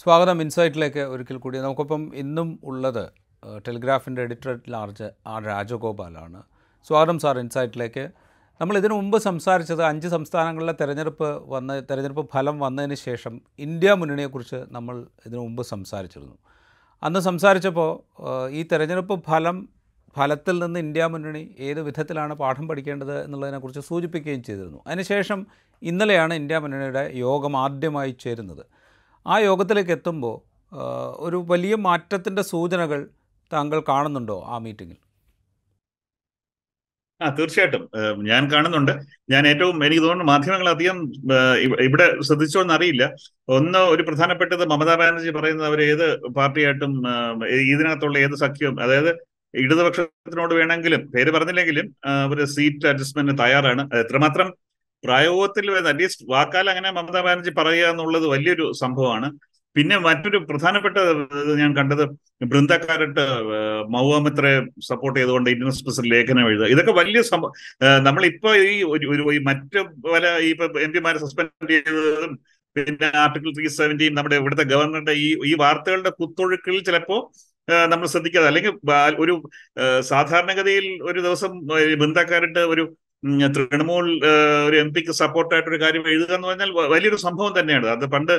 [0.00, 0.36] സ്വാഗതം.
[0.42, 1.56] ഇൻസൈറ്റിലേക്ക് ഒരിക്കൽ കൂടി.
[1.64, 3.02] നമുക്കൊപ്പം ഇന്നും ഉള്ളത്
[3.66, 6.38] ടെലിഗ്രാഫിന്റെ എഡിറ്റർ ലാർജ് ആർ രാജഗോപാലാണ്.
[6.88, 8.04] സ്വാഗതം സാർ ഇൻസൈറ്റിലേക്ക്.
[8.60, 13.34] നമ്മൾ ഇതിനു മുമ്പ് സംസാരിച്ചത് അഞ്ച് സംസ്ഥാനങ്ങളിലെ തെരഞ്ഞെടുപ്പ് വന്ന തെരഞ്ഞെടുപ്പ് ഫലം വന്നതിന് ശേഷം
[13.66, 16.36] ഇന്ത്യ മുന്നണിയെക്കുറിച്ച് നമ്മൾ ഇതിനു മുമ്പ് സംസാരിച്ചിരുന്നു.
[17.02, 17.90] അന്ന് സംസാരിച്ചപ്പോൾ
[18.58, 19.58] ഈ തെരഞ്ഞെടുപ്പ് ഫലം
[20.16, 24.80] ഫലത്തിൽ നിന്ന് ഇന്ത്യ മുന്നണി ഏത് വിധത്തിലാണ് പാഠം പഠിക്കേണ്ടത് എന്നുള്ളതിനെക്കുറിച്ച് സൂചിപ്പിക്കുകയും ചെയ്തിരുന്നു.
[24.86, 25.40] അതിനുശേഷം
[25.82, 28.64] ഇന്നലെയാണ് ഇന്ത്യ മുന്നണിയുടെ യോഗം ആദ്യമായി ചേരുന്നത്.
[29.26, 30.36] ആ യോഗത്തിലേക്ക് എത്തുമ്പോൾ
[31.26, 33.00] ഒരു വലിയ മാറ്റത്തിന്റെ സൂചനകൾ
[33.52, 34.98] താങ്കൾ കാണുന്നുണ്ടോ ആ മീറ്റിങ്ങിൽ?
[37.20, 37.82] ആ തീർച്ചയായിട്ടും.
[38.28, 38.92] ഞാൻ കാണുന്നുണ്ട്.
[39.32, 40.98] ഞാൻ ഏറ്റവും എനിക്ക് തോന്നുന്നു മാധ്യമങ്ങൾ അധികം
[41.86, 43.04] ഇവിടെ ശ്രദ്ധിച്ചോന്ന് അറിയില്ല.
[43.56, 46.06] ഒന്ന് ഒരു പ്രധാനപ്പെട്ടത് മമതാ ബാനർജി പറയുന്നത് അവർ ഏത്
[46.38, 46.94] പാർട്ടിയായിട്ടും
[47.72, 49.12] ഇതിനകത്തുള്ള ഏത് സഖ്യവും അതായത്
[49.54, 51.86] ഇടതുപക്ഷത്തിനോട് വേണമെങ്കിലും പേര് പറഞ്ഞില്ലെങ്കിലും
[52.32, 53.82] ഒരു സീറ്റ് അഡ്ജസ്റ്റ്മെന്റ് തയ്യാറാണ്.
[54.02, 54.48] എത്രമാത്രം
[55.04, 59.28] പ്രായോഗത്തിൽ അറ്റ്ലീസ്റ്റ് വാക്കാൽ അങ്ങനെ മമതാ ബാനർജി പറയുക എന്നുള്ളത് വലിയൊരു സംഭവമാണ്.
[59.76, 60.98] പിന്നെ മറ്റൊരു പ്രധാനപ്പെട്ട
[61.60, 62.04] ഞാൻ കണ്ടത്
[62.52, 63.24] ബൃന്ദക്കാരട്ട്
[63.94, 66.68] മൗവാമിത്രയെ സപ്പോർട്ട് ചെയ്തുകൊണ്ട് ഇന്ത്യൻ എക്സ്പ്രസിൽ ലേഖനം എഴുതുക.
[66.74, 67.52] ഇതൊക്കെ വലിയ സംഭവം
[68.08, 69.82] നമ്മളിപ്പോ ഈ ഒരു മറ്റ്
[70.14, 70.50] പല ഈ
[70.86, 72.32] എം പിമാരെ സസ്പെൻഡ് ചെയ്തതും
[72.76, 77.16] പിന്നെ ആർട്ടിക്കിൾ ത്രീ സെവന്റീൻ നമ്മുടെ ഇവിടുത്തെ ഗവർണറുടെ ഈ ഈ വാർത്തകളുടെ കുത്തൊഴുക്കിൽ ചിലപ്പോ
[77.92, 78.72] നമ്മൾ ശ്രദ്ധിക്കാതെ അല്ലെങ്കിൽ
[79.24, 79.34] ഒരു
[80.10, 81.52] സാധാരണഗതിയിൽ ഒരു ദിവസം
[82.02, 82.84] ബൃന്ദക്കാരട്ട് ഒരു
[83.56, 84.06] തൃണമൂൽ
[84.66, 87.86] ഒരു എം പിക്ക് സപ്പോർട്ടായിട്ട് ഒരു കാര്യം എഴുതുക എന്ന് പറഞ്ഞാൽ വലിയൊരു സംഭവം തന്നെയാണ്.
[87.86, 88.34] അത് പണ്ട്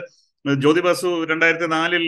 [0.45, 2.03] ജ്യോതി ബസു രണ്ടായിരത്തി നാലിൽ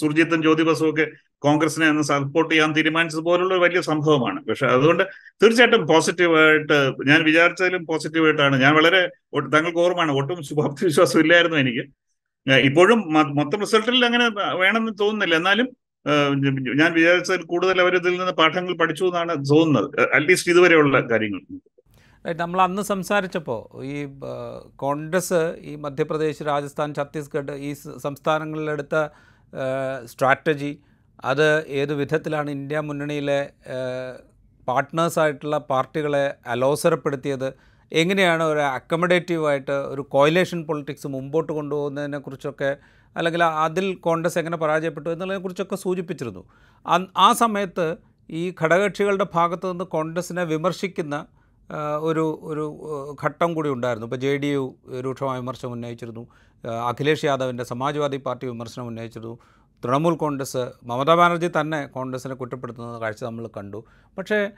[0.00, 1.04] സുർജിത്തും ജ്യോതി ബസും ഒക്കെ
[1.46, 4.38] കോൺഗ്രസിനെ ഒന്ന് സപ്പോർട്ട് ചെയ്യാൻ തീരുമാനിച്ചത് പോലുള്ള വലിയ സംഭവമാണ്.
[4.48, 5.02] പക്ഷെ അതുകൊണ്ട്
[5.42, 6.78] തീർച്ചയായിട്ടും പോസിറ്റീവായിട്ട്
[7.10, 8.56] ഞാൻ വിചാരിച്ചതിലും പോസിറ്റീവായിട്ടാണ്.
[8.64, 9.02] ഞാൻ വളരെ
[9.54, 11.84] താങ്കൾക്ക് ഓർമ്മയാണ് ഒട്ടും ശുഭാപ്തി വിശ്വാസം ഇല്ലായിരുന്നു എനിക്ക്.
[12.68, 13.00] ഇപ്പോഴും
[13.38, 14.26] മൊത്തം റിസൾട്ടിൽ അങ്ങനെ
[14.62, 15.34] വേണമെന്ന് തോന്നുന്നില്ല.
[15.40, 15.68] എന്നാലും
[16.80, 20.00] ഞാൻ വിചാരിച്ചതിൽ കൂടുതൽ അവർ ഇതിൽ നിന്ന് പാഠങ്ങൾ പഠിച്ചു എന്നാണ് തോന്നുന്നത്.
[20.14, 21.40] അറ്റ്ലീസ്റ്റ് ഇതുവരെയുള്ള കാര്യങ്ങൾ.
[22.40, 23.96] നമ്മൾ അന്ന് സംസാരിച്ചപ്പോൾ ഈ
[24.76, 28.96] കോൺഗ്രസ് ഈ മധ്യപ്രദേശ് രാജസ്ഥാൻ ഛത്തീസ്ഗഡ് ഈ സംസ്ഥാനങ്ങളിലെടുത്ത
[30.04, 30.78] സ്ട്രാറ്റജി
[31.24, 33.40] അത് ഏത് വിധത്തിലാണ് ഇന്ത്യ മുന്നണിയിലെ
[34.68, 37.48] പാർട്ട്നേഴ്സായിട്ടുള്ള പാർട്ടികളെ അലോസരപ്പെടുത്തിയത്?
[37.92, 42.70] എങ്ങനെയാണ് ഒരു അക്കമഡേറ്റീവായിട്ട് ഒരു കോയിലേഷൻ പൊളിറ്റിക്സ് മുമ്പോട്ട് കൊണ്ടുപോകുന്നതിനെക്കുറിച്ചൊക്കെ
[43.16, 46.44] അല്ലെങ്കിൽ അതിൽ കോൺഗ്രസ് എങ്ങനെ പരാജയപ്പെട്ടു എന്നുള്ളതിനെക്കുറിച്ചൊക്കെ സൂചിപ്പിച്ചിരുന്നു.
[47.16, 47.96] ആ സമയത്ത്
[48.30, 51.26] ഈ ഘടകകക്ഷികളുടെ ഭാഗത്തു നിന്ന് കോൺഗ്രസിനെ വിമർശിക്കുന്ന
[52.00, 52.64] ഒരു ഒരു
[53.24, 54.06] ഘട്ടം കൂടി ഉണ്ടായിരുന്നു.
[54.06, 54.64] ഇപ്പോൾ ജെ ഡി യു
[55.00, 56.26] രൂക്ഷമായ വിമർശനം ഉന്നയിച്ചിരുന്നു.
[56.88, 59.38] അഖിലേഷ് യാദവിന്റെ സമാജ്വാദി പാർട്ടി വിമർശനം ഉന്നയിച്ചിരുന്നു.
[59.84, 63.84] തൃണമൂൽ കോൺഗ്രസ് മമതാ ബാനർജി തന്നെ കോൺഗ്രസിനെ കുറ്റപ്പെടുത്തുന്ന കാഴ്ച നമ്മൾ കണ്ടു.
[64.18, 64.50] പക്ഷേ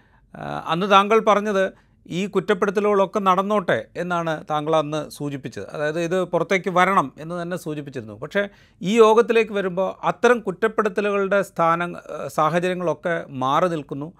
[0.66, 1.72] അന്ന് താങ്കൾ പറഞ്ഞത്
[2.06, 5.66] ഈ കുറ്റപ്പെടുത്തലുകളൊക്കെ നടന്നോട്ടെ എന്നാണ് താങ്കൾ അന്ന് സൂചിപ്പിച്ചത്.
[5.70, 8.14] അതായത് ഇത് പുറത്തേക്ക് വരണം എന്ന് തന്നെ സൂചിപ്പിച്ചിരുന്നു.
[8.14, 8.48] പക്ഷേ
[8.82, 14.12] ഈ യോഗത്തിലേക്ക് വരുമ്പോൾ അത്തരം കുറ്റപ്പെടുത്തലുകളുടെ സ്ഥാനം സാഹചര്യങ്ങളൊക്കെ മാറി നിൽക്കുന്നു.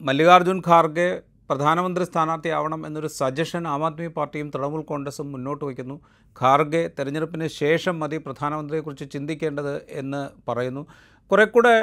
[0.00, 1.20] മല്ലികാർജുൻ ഖാർഗെ
[1.50, 6.00] പ്രധാനമന്ത്രി സ്ഥാനാർത്ഥിയാവണം എന്നൊരു സജഷൻ ആം ആദ്മി പാർട്ടിയും തൃണമൂൽ കോൺഗ്രസും മുന്നോട്ട് വയ്ക്കുന്നു.
[6.40, 10.86] ഖാർഗെ തെരഞ്ഞെടുപ്പിന് ശേഷം മതി പ്രധാനമന്ത്രിയെക്കുറിച്ച് ചിന്തിക്കേണ്ടത് എന്ന് പറയുന്നു.
[11.30, 11.76] കുറെ കൂടെ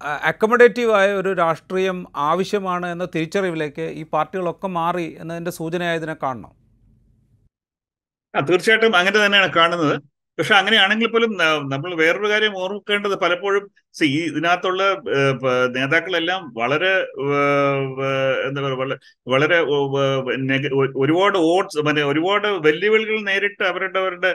[0.00, 1.98] അക്കമഡേറ്റീവായ ഒരു രാഷ്ട്രീയം
[2.30, 6.52] ആവശ്യമാണ് എന്ന തിരിച്ചറിവിലേക്ക് ഈ പാർട്ടികളൊക്കെ മാറി എന്നതിന്റെ സൂചനയായതിനെ കാണണം.
[8.34, 9.96] തീർച്ചയായിട്ടും അങ്ങനെ തന്നെയാണ് കാണുന്നത്.
[10.38, 11.30] പക്ഷെ അങ്ങനെയാണെങ്കിൽ പോലും
[11.72, 13.64] നമ്മൾ വേറൊരു കാര്യം ഓർക്കേണ്ടത് പലപ്പോഴും
[14.06, 14.82] ഈ ഇതിനകത്തുള്ള
[15.76, 16.90] നേതാക്കളെല്ലാം വളരെ
[18.48, 18.98] എന്താ പറയുക
[19.32, 19.58] വളരെ
[21.04, 24.32] ഒരുപാട് വോട്ട്സ് മറ്റേ ഒരുപാട് വെല്ലുവിളികൾ നേരിട്ട് അവരുടെ അവരുടെ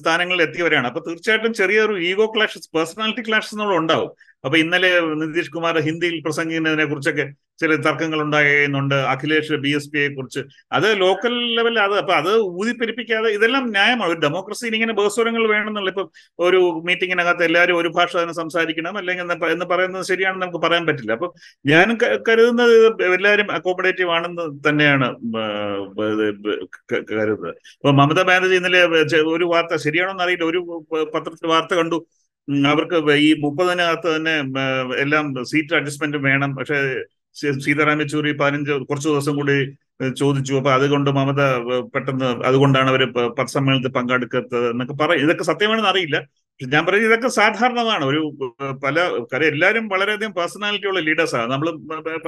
[0.00, 0.86] സ്ഥാനങ്ങളിൽ എത്തിയവരാണ്.
[0.90, 4.10] അപ്പൊ തീർച്ചയായിട്ടും ചെറിയൊരു ഈഗോ ക്ലാഷസ് പേഴ്സണാലിറ്റി ക്ലാഷസ് എന്നുള്ള ഉണ്ടാവും.
[4.44, 4.90] അപ്പൊ ഇന്നലെ
[5.22, 7.24] നിതീഷ് കുമാർ ഹിന്ദിയിൽ പ്രസംഗിക്കുന്നതിനെ കുറിച്ചൊക്കെ
[7.60, 10.40] ചില തർക്കങ്ങൾ ഉണ്ടാകുന്നുണ്ട് അഖിലേഷ് ബി എസ് പിയെ കുറിച്ച്.
[10.76, 14.10] അത് ലോക്കൽ ലെവലിൽ അത് അപ്പൊ അത് ഊതിപ്പെരിപ്പിക്കാതെ ഇതെല്ലാം ന്യായമാണ്.
[14.12, 16.04] ഒരു ഡെമോക്രസിയിൽ ഇങ്ങനെ ബഹുസ്വരങ്ങൾ വേണമെന്നുള്ള ഇപ്പൊ
[16.46, 18.96] ഒരു മീറ്റിങ്ങിനകത്ത് എല്ലാവരും ഒരു ഭാഷ തന്നെ സംസാരിക്കണം.
[19.00, 19.24] അല്ലെങ്കിൽ
[19.54, 21.12] എന്ന് പറയുന്നത് ശരിയാണെന്ന് നമുക്ക് പറയാൻ പറ്റില്ല.
[21.18, 21.28] അപ്പൊ
[21.72, 21.86] ഞാൻ
[22.28, 22.74] കരുതുന്നത്
[23.18, 25.08] എല്ലാവരും അക്കോമഡേറ്റീവ് ആണെന്ന് തന്നെയാണ്
[27.12, 27.54] കരുതുന്നത്.
[27.78, 28.82] ഇപ്പൊ മമതാ ബാനർജി ഇന്നലെ
[29.36, 30.62] ഒരു വാർത്ത ശരിയാണോ എന്നറിയില്ല ഒരു
[31.16, 32.00] പത്രത്തിൽ വാർത്ത കണ്ടു.
[32.72, 32.96] അവർക്ക്
[33.26, 34.34] ഈ മുപ്പതിനകത്ത് തന്നെ
[35.04, 36.50] എല്ലാം സീറ്റ് അഡ്ജസ്റ്റ്മെന്റ് വേണം.
[36.58, 36.78] പക്ഷെ
[37.66, 39.56] സീതാറാം യെച്ചൂരി പതിനഞ്ച് കുറച്ച് ദിവസം കൂടി
[40.20, 40.52] ചോദിച്ചു.
[40.60, 41.40] അപ്പൊ അതുകൊണ്ട് മമത
[41.94, 43.02] പെട്ടെന്ന് അതുകൊണ്ടാണ് അവർ
[43.38, 46.18] പത്സമ്മേളനത്തിൽ പങ്കെടുക്കാത്തത് എന്നൊക്കെ പറയും ഇതൊക്കെ സത്യമാണെന്ന് അറിയില്ല.
[46.62, 48.04] ഞാൻ പറയുന്നത് ഇതൊക്കെ സാധാരണമാണ്.
[48.04, 48.20] ഒരു
[48.84, 48.96] പല
[49.32, 51.68] കാര്യം എല്ലാവരും വളരെയധികം പേഴ്സണാലിറ്റി ഉള്ള ലീഡേഴ്സാണ് നമ്മൾ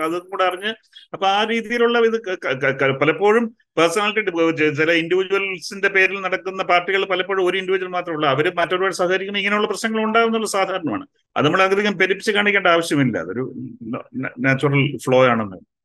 [0.07, 0.75] അതും കൂടെ അറിഞ്ഞ്
[1.13, 2.19] അപ്പൊ ആ രീതിയിലുള്ള ഇത്
[3.03, 9.39] പലപ്പോഴും പേഴ്സണാലിറ്റി ചില ഇൻഡിവിജ്വൽസിന്റെ പേരിൽ നടക്കുന്ന പാർട്ടികൾ പലപ്പോഴും ഒരു ഇൻഡിവിജ്വൽ മാത്രമേ ഉള്ളൂ അവർ മറ്റൊരുപാട് സഹകരിക്കുമ്പോൾ
[9.39, 11.07] ഇങ്ങനെയുള്ള പ്രശ്നങ്ങൾ ഉണ്ടാകുന്നുള്ള സാധാരണമാണ്.
[11.37, 13.19] അത് നമ്മൾ അധികം പെരുപ്പിച്ച് കാണിക്കേണ്ട ആവശ്യമില്ല.
[13.19, 13.53] അതൊരു
[14.39, 15.76] നാച്ചുറൽ ഫ്ലോ ആണെന്ന്.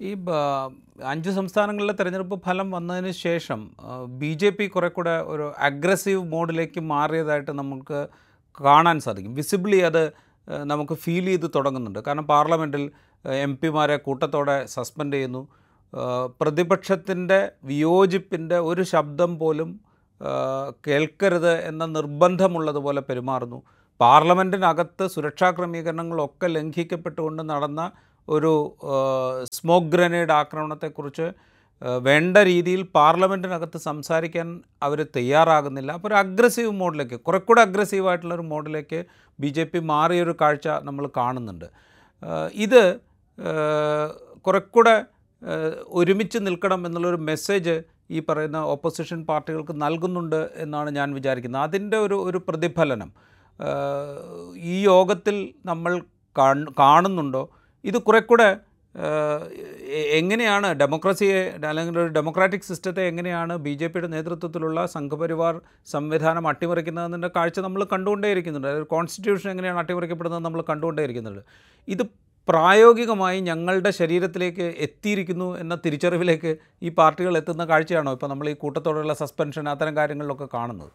[0.00, 0.10] ഈ
[1.12, 3.60] അഞ്ച് സംസ്ഥാനങ്ങളിലെ തെരഞ്ഞെടുപ്പ് ഫലം വന്നതിന് ശേഷം
[4.20, 7.98] ബി ജെ പി കുറെ കൂടെ ഒരു അഗ്രസീവ് മോഡിലേക്ക് മാറിയതായിട്ട് നമുക്ക്
[8.60, 9.34] കാണാൻ സാധിക്കും.
[9.34, 10.02] വിസിബിളി അത്
[10.64, 12.00] നമുക്ക് ഫീൽ ചെയ്ത് തുടങ്ങുന്നുണ്ട്.
[12.06, 12.84] കാരണം പാർലമെന്റിൽ
[13.24, 15.42] എം പിമാരെ കൂട്ടത്തോടെ സസ്പെൻഡ് ചെയ്യുന്നു.
[16.40, 19.80] പ്രതിപക്ഷത്തിന്റെ വിയോജിപ്പിന്റെ ഒരു ശബ്ദം പോലും
[20.86, 23.58] കേൾക്കരുത് എന്ന നിർബന്ധമുള്ളതുപോലെ പെരുമാറുന്നു.
[24.00, 27.82] പാർലമെന്റിനകത്ത് സുരക്ഷാ ക്രമീകരണങ്ങളൊക്കെ ലംഘിക്കപ്പെട്ടുകൊണ്ട് നടന്ന
[28.28, 28.76] ഒരു
[29.52, 31.32] സ്മോക്ക് ഗ്രനേഡ് ആക്രമണത്തെക്കുറിച്ച്
[32.02, 35.92] വേണ്ട രീതിയിൽ പാർലമെന്റിനകത്ത് സംസാരിക്കാൻ അവർ തയ്യാറാകുന്നില്ല.
[35.92, 39.04] അപ്പോൾ ഒരു അഗ്രസീവ് മോഡിലേക്ക് കുറെ കൂടെ അഗ്രസീവായിട്ടുള്ള ഒരു മോഡിലേക്ക്
[39.40, 41.64] ബി ജെ പി മാറിയൊരു കാഴ്ച നമ്മൾ കാണുന്നുണ്ട്.
[42.54, 43.00] ഇത്
[44.40, 45.04] കുറെ കൂടെ
[45.88, 51.62] ഒരുമിച്ച് നിൽക്കണം എന്നുള്ളൊരു മെസ്സേജ് ഈ പറയുന്ന ഓപ്പോസിഷൻ പാർട്ടികൾക്ക് നൽകുന്നുണ്ട് എന്നാണ് ഞാൻ വിചാരിക്കുന്നത്.
[51.62, 53.12] അതിന്റെ ഒരു ഒരു പ്രതിഫലനം
[54.56, 56.02] ഈ യോഗത്തിൽ നമ്മൾ
[56.78, 57.42] കാണുന്നുണ്ടോ?
[57.84, 58.48] ഇത് കുറെ കൂടെ
[60.18, 61.40] എങ്ങനെയാണ് ഡെമോക്രസിയെ
[61.70, 65.54] അല്ലെങ്കിൽ ഒരു ഡെമോക്രാറ്റിക് സിസ്റ്റത്തെ എങ്ങനെയാണ് ബി ജെ പിയുടെ നേതൃത്വത്തിലുള്ള സംഘപരിവാർ
[65.86, 68.68] സംവിധാനം അട്ടിമറിക്കുന്നതെന്നുള്ള കാഴ്ച നമ്മൾ കണ്ടുകൊണ്ടേയിരിക്കുന്നുണ്ട്.
[68.68, 71.42] അതായത് കോൺസ്റ്റിറ്റ്യൂഷൻ എങ്ങനെയാണ് അട്ടിമറിക്കപ്പെടുന്നത് നമ്മൾ കണ്ടുകൊണ്ടേയിരിക്കുന്നുണ്ട്.
[71.88, 72.04] ഇത്
[72.48, 79.68] പ്രായോഗികമായി ഞങ്ങളുടെ ശരീരത്തിലേക്ക് എത്തിയിരിക്കുന്നു എന്ന തിരിച്ചറിവിലേക്ക് ഈ പാർട്ടികൾ എത്തുന്ന കാഴ്ചയാണോ ഇപ്പോൾ നമ്മൾ ഈ കൂട്ടത്തോടെയുള്ള സസ്പെൻഷൻ
[79.68, 80.92] അത്തരം കാര്യങ്ങളിലൊക്കെ കാണുന്നത്?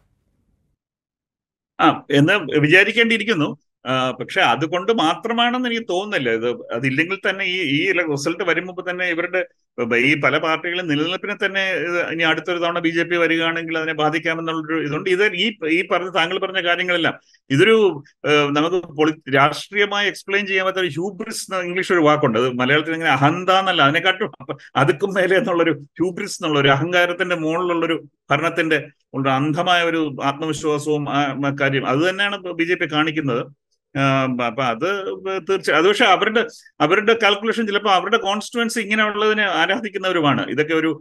[1.79, 1.87] ആ
[2.19, 2.33] എന്ന്
[2.65, 3.49] വിചാരിക്കേണ്ടിയിരിക്കുന്നു.
[4.19, 6.29] പക്ഷെ അതുകൊണ്ട് മാത്രമാണെന്ന് എനിക്ക് തോന്നുന്നില്ല.
[6.39, 6.47] ഇത്
[6.77, 9.41] അതില്ലെങ്കിൽ തന്നെ ഈ ഈ റിസൾട്ട് വരുമ്പോൾ തന്നെ ഇവരുടെ
[10.09, 11.63] ഈ പല പാർട്ടികളും നിലനിൽപ്പിനെ തന്നെ
[12.13, 15.45] ഇനി അടുത്തൊരു തവണ ബി ജെ പി വരികയാണെങ്കിൽ അതിനെ ബാധിക്കാമെന്നുള്ളൊരു ഇതുകൊണ്ട് ഇത് ഈ
[15.77, 17.15] ഈ പറഞ്ഞ താങ്കൾ പറഞ്ഞ കാര്യങ്ങളെല്ലാം
[17.49, 17.75] ഇതൊരു
[18.57, 22.37] നമുക്ക് പൊളി രാഷ്ട്രീയമായി എക്സ്പ്ലെയിൻ ചെയ്യാൻ പറ്റാത്ത ഹ്യൂബ്രിസ് എന്ന ഇംഗ്ലീഷ് ഒരു വാക്കുണ്ട്.
[22.41, 24.31] അത് മലയാളത്തിൽ ഇങ്ങനെ അഹന്ത എന്നല്ല അതിനെക്കാട്ടും
[24.83, 27.97] അതുക്കും മേലെ എന്നുള്ളൊരു ഹ്യൂബ്രിസ് എന്നുള്ള ഒരു അഹങ്കാരത്തിന്റെ മുകളിലുള്ളൊരു
[28.31, 28.79] ഭരണത്തിന്റെ
[29.39, 31.03] അന്ധമായ ഒരു ആത്മവിശ്വാസവും
[31.61, 31.83] കാര്യം.
[31.91, 33.43] അത് തന്നെയാണ് ബി ജെ പി കാണിക്കുന്നത്.
[34.47, 34.87] അപ്പൊ അത്
[35.47, 36.41] തീർച്ചയായും അത് പക്ഷെ അവരുടെ
[36.85, 40.43] അവരുടെ കാൽക്കുലേഷൻ ചിലപ്പോൾ അവരുടെ കോൺസ്റ്റിറ്റുവൻസി ഇങ്ങനെയുള്ളതിനെ ആരാധിക്കുന്നവരുമാണ്.
[40.53, 40.91] ഇതൊക്കെ ഒരു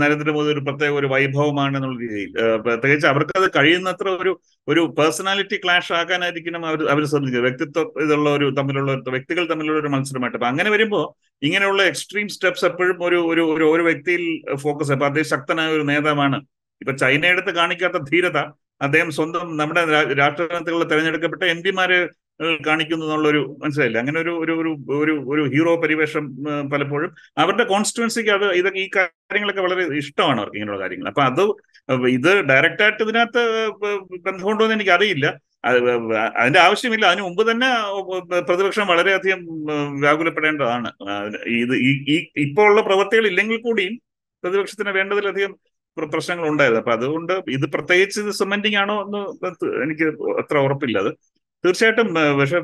[0.00, 2.30] നരേന്ദ്രമോദി ഒരു പ്രത്യേക ഒരു വൈഭവമാണ് എന്നുള്ള രീതിയിൽ.
[2.66, 4.32] പ്രത്യേകിച്ച് അവർക്ക് അത് കഴിയുന്നത്ര ഒരു
[4.68, 10.38] ഒരു പേഴ്സണാലിറ്റി ക്ലാഷ് ആക്കാനായിരിക്കണം അവർ അവർ ശ്രദ്ധിക്കുന്നത് വ്യക്തിത്വം ഇതുള്ള ഒരു തമ്മിലുള്ള വ്യക്തികൾ തമ്മിലുള്ള ഒരു മത്സരമായിട്ട്.
[10.38, 11.04] അപ്പൊ അങ്ങനെ വരുമ്പോൾ
[11.42, 14.24] ഇങ്ങനെയുള്ള എക്സ്ട്രീം സ്റ്റെപ്സ് എപ്പോഴും ഒരു ഒരു ഒരു ഒരു വ്യക്തിയിൽ
[14.64, 16.38] ഫോക്കസ് അപ്പൊ അദ്ദേഹം ശക്തനായ ഒരു നേതാവാണ്.
[16.80, 18.38] ഇപ്പൊ ചൈനയെടുത്ത് കാണിക്കാത്ത ധീരത
[18.86, 19.82] അദ്ദേഹം സ്വന്തം നമ്മുടെ
[20.20, 21.98] രാഷ്ട്രീയത്തിലുള്ള തെരഞ്ഞെടുക്കപ്പെട്ട എം പിമാര്
[22.66, 23.98] കാണിക്കുന്നു എന്നുള്ളൊരു മനസ്സിലായില്ല?
[24.02, 24.54] അങ്ങനെ ഒരു ഒരു
[25.02, 26.24] ഒരു ഒരു ഹീറോ പരിവേഷം
[26.72, 27.10] പലപ്പോഴും
[27.42, 31.08] അവരുടെ കോൺസ്റ്റിറ്റ്യുവൻസിക്ക് അത് ഇതൊക്കെ ഈ കാര്യങ്ങളൊക്കെ വളരെ ഇഷ്ടമാണ് അവർക്ക് ഇങ്ങനെയുള്ള കാര്യങ്ങൾ.
[31.12, 31.42] അപ്പൊ അത്
[32.18, 33.42] ഇത് ഡയറക്റ്റായിട്ട് ഇതിനകത്ത്
[34.28, 35.26] ബന്ധമുണ്ടോ എന്ന് എനിക്ക് അറിയില്ല
[36.38, 37.04] അതിന്റെ ആവശ്യമില്ല.
[37.10, 37.68] അതിനു മുമ്പ് തന്നെ
[38.48, 39.40] പ്രതിപക്ഷം വളരെയധികം
[40.04, 40.88] വ്യാകുലപ്പെടേണ്ടതാണ്.
[41.64, 41.74] ഇത്
[42.14, 43.94] ഈ ഇപ്പോൾ ഉള്ള പ്രവൃത്തികൾ ഇല്ലെങ്കിൽ കൂടിയും
[44.44, 45.52] പ്രതിപക്ഷത്തിന് വേണ്ടതിലധികം
[45.96, 49.20] പ്രശ്നങ്ങൾ ഉണ്ടായത് അപ്പൊ അതുകൊണ്ട് ഇത് പ്രത്യേകിച്ച് ഇത് സിമെന്റിങ് ആണോ എന്ന്
[49.84, 50.06] എനിക്ക്
[50.42, 50.98] അത്ര ഉറപ്പില്ല.
[51.04, 51.10] അത്
[51.64, 52.08] തീർച്ചയായിട്ടും
[52.40, 52.58] പക്ഷെ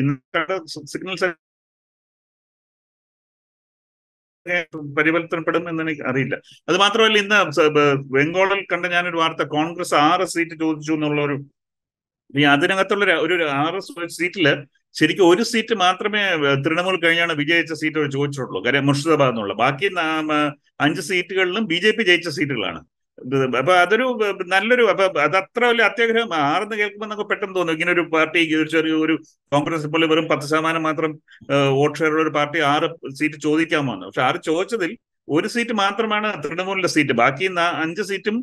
[0.00, 0.56] ഇന്നത്തെ
[0.94, 1.28] സിഗ്നൽസ്
[4.98, 6.34] പരിവർത്തനപ്പെടും എന്ന് എനിക്ക് അറിയില്ല.
[6.68, 7.38] അത് മാത്രമല്ല ഇന്ന്
[8.16, 11.36] ബംഗാളിൽ കണ്ട ഞാനൊരു വാർത്ത കോൺഗ്രസ് ആറ് സീറ്റ് ചോദിച്ചു എന്നുള്ള ഒരു
[12.54, 13.78] അതിനകത്തുള്ള ഒരു ആറ്
[14.18, 14.46] സീറ്റിൽ
[14.98, 16.22] ശരിക്കും ഒരു സീറ്റ് മാത്രമേ
[16.64, 19.54] തൃണമൂൽ കഴിഞ്ഞാണ് വിജയിച്ച സീറ്റ് ചോദിച്ചിട്ടുള്ളൂ കാര്യം മുർഷിദാബാദ് എന്നുള്ള.
[19.64, 19.88] ബാക്കി
[20.86, 22.80] അഞ്ച് സീറ്റുകളിലും ബി ജെ പി ജയിച്ച സീറ്റുകളാണ്.
[23.60, 24.04] അപ്പൊ അതൊരു
[24.54, 27.74] നല്ലൊരു അപ്പൊ അത് അത്ര വലിയ അത്യാഗ്രഹം ആർന്ന് കേൾക്കുമ്പോൾ നമുക്ക് പെട്ടെന്ന് തോന്നും.
[27.76, 28.40] ഇങ്ങനെ ഒരു പാർട്ടി
[28.74, 29.14] ചെറിയ ഒരു
[29.52, 31.12] കോൺഗ്രസ് പോലെ വെറും പത്ത് ശതമാനം മാത്രം
[31.78, 32.88] വോട്ട് ഷെയർ ഉള്ള ഒരു പാർട്ടി ആറ്
[33.20, 34.92] സീറ്റ് ചോദിക്കാമോ പക്ഷെ ആറ് ചോദിച്ചതിൽ
[35.28, 37.14] ഒരു സീറ്റ് മാത്രമാണ് തൃണമൂലിന്റെ സീറ്റ്.
[37.22, 37.48] ബാക്കി
[37.84, 38.38] അഞ്ച് സീറ്റും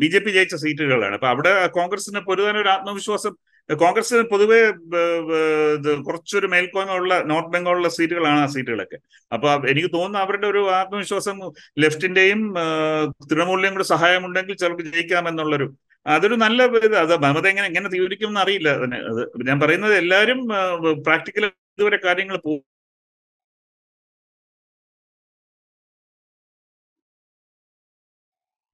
[0.00, 1.14] ബി ജെ പി ജയിച്ച സീറ്റുകളാണ്.
[1.18, 3.34] അപ്പൊ അവിടെ കോൺഗ്രസിന് പൊരുതാൻ ഒരു ആത്മവിശ്വാസം
[3.68, 4.58] കോൺഗ്രസിന് പൊതുവേ
[6.06, 8.98] കുറച്ചൊരു മേൽക്കോയ്മ ഉള്ള നോർത്ത് ബംഗാളിലെ സീറ്റുകളാണ് ആ സീറ്റുകളൊക്കെ.
[9.32, 11.36] അപ്പൊ എനിക്ക് തോന്നുന്നു അവരുടെ ഒരു ആത്മവിശ്വാസം
[11.84, 12.40] ലെഫ്റ്റിന്റെയും
[13.30, 15.68] തൃണമൂലിന്റെയും കൂടെ സഹായമുണ്ടെങ്കിൽ ചിലർക്ക് ജയിക്കാമെന്നുള്ളൊരു
[16.06, 16.96] അതൊരു നല്ല ഇത്.
[17.04, 20.40] അത് മമത എങ്ങനെ എങ്ങനെ തീരുമാനിക്കും എന്ന് അറിയില്ല അതിന് അത് ഞാൻ പറയുന്നത് എല്ലാവരും
[21.08, 21.44] പ്രാക്ടിക്കൽ
[21.74, 22.64] ഇതുവരെ കാര്യങ്ങൾ പോകും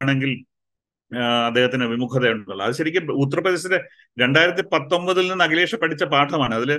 [0.00, 0.32] ആണെങ്കിൽ
[1.46, 2.64] അദ്ദേഹത്തിന് വിമുഖതയുണ്ടല്ലോ.
[2.66, 3.78] അത് ശരിക്കും ഉത്തർപ്രദേശിലെ
[4.22, 6.54] രണ്ടായിരത്തി പത്തൊമ്പതിൽ നിന്ന് അഖിലേഷ് പഠിച്ച പാഠമാണ്.
[6.54, 6.72] അതിൽ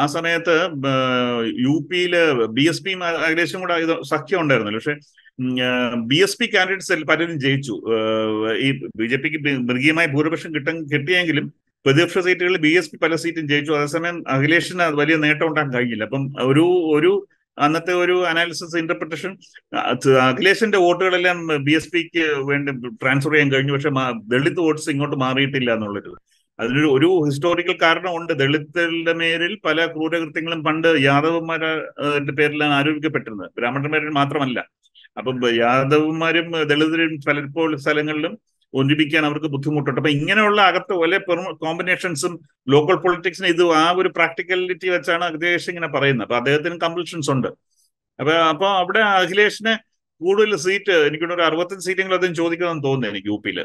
[0.00, 0.54] ആ സമയത്ത്
[1.64, 2.14] യു പിയിൽ
[2.58, 4.80] ബി എസ് പിയും അഖിലേഷും കൂടെ ഇത് സഖ്യം ഉണ്ടായിരുന്നല്ലോ.
[4.80, 4.96] പക്ഷെ
[6.10, 7.74] ബി എസ് പി കാൻഡിഡേറ്റ്സ് പലരും ജയിച്ചു.
[8.66, 8.70] ഈ
[9.00, 9.38] ബി ജെ പിക്ക്
[9.70, 11.46] മൃഗീയമായ ഭൂരിപക്ഷം കിട്ട കിട്ടിയെങ്കിലും
[11.86, 13.72] പ്രതിപക്ഷ സീറ്റുകളിൽ ബി എസ് പി പല സീറ്റും ജയിച്ചു.
[13.72, 16.04] അതേസമയം അഖിലേഷിന് വലിയ നേട്ടം ഉണ്ടാക്കാൻ കഴിഞ്ഞില്ല.
[16.04, 17.12] അപ്പം ഒരു ഒരു
[17.58, 19.36] അന്നത്തെ ഒരു അനാലിസിസ് ഇന്റർപ്രിട്ടേഷൻ
[20.22, 23.72] അഖിലേഷിന്റെ വോട്ടുകളെല്ലാം ബി എസ് പിക്ക് വേണ്ടി ട്രാൻസ്ഫർ ചെയ്യാൻ കഴിഞ്ഞു.
[23.72, 23.90] പക്ഷെ
[24.26, 26.16] ദളിത് വോട്ട്സ് ഇങ്ങോട്ട് മാറിയിട്ടില്ല എന്നുള്ളൊരു
[26.60, 28.32] അതിനൊരു ഒരു ഹിസ്റ്റോറിക്കൽ കാരണമുണ്ട്.
[28.32, 33.50] ദളിതരുടെ പേരിൽ പല ക്രൂരകൃത്യങ്ങളും പണ്ട് യാദവന്മാരുടെ പേരിലാണ് ആരോപിക്കപ്പെട്ടിരുന്നത്.
[33.58, 34.68] ബ്രാഹ്മണന്മാരിൽ മാത്രമല്ല.
[35.18, 38.38] അപ്പം യാദവന്മാരും ദളിതരും പലപ്പോൾ സ്ഥലങ്ങളിലും
[38.80, 39.98] ഒന്നിപ്പിക്കാൻ അവർക്ക് ബുദ്ധിമുട്ടുണ്ട്.
[40.00, 41.18] അപ്പൊ ഇങ്ങനെയുള്ള അകത്ത് ഒലെ
[41.64, 42.34] കോമ്പിനേഷൻസും
[42.74, 46.26] ലോക്കൽ പൊളിറ്റിക്സിന് ഇത് ആ ഒരു പ്രാക്ടിക്കലിറ്റി വെച്ചാണ് അഖിലേഷ് ഇങ്ങനെ പറയുന്നത്.
[46.26, 47.50] അപ്പൊ അദ്ദേഹത്തിന് കമ്പൽഷൻസ് ഉണ്ട്.
[48.18, 49.74] അപ്പൊ അപ്പൊ അവിടെ അഖിലേഷിന്
[50.20, 53.58] കൂടുതൽ സീറ്റ് എനിക്കൊരു ഒരു അറുപത്തഞ്ച് സീറ്റെങ്കിലും അദ്ദേഹം ചോദിക്കണമെന്ന് തോന്നുന്നു എനിക്ക് യു പിയിൽ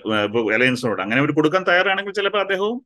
[0.57, 1.01] അലയൻസിനോട്.
[1.05, 2.77] അങ്ങനെ ഒരു കൊടുക്കാൻ തയ്യാറാണെങ്കിൽ ചിലപ്പോൾ അദ്ദേഹവും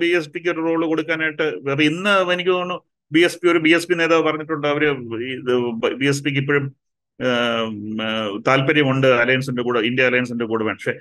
[0.00, 2.78] ബി എസ് പിക്ക് ഒരു റോൾ കൊടുക്കാനായിട്ട് അപ്പൊ ഇന്ന് എനിക്ക് തോന്നുന്നു
[3.14, 4.66] ബി എസ് പി ഒരു ബി എസ് പി നേതാവ് പറഞ്ഞിട്ടുണ്ട്.
[4.72, 4.82] അവർ
[6.00, 6.66] ബി എസ് പിക്ക് ഇപ്പോഴും
[8.46, 10.92] താല്പര്യമുണ്ട് അലയൻസിന്റെ കൂടെ ഇന്ത്യ അലയൻസിന്റെ കൂടെ പക്ഷെ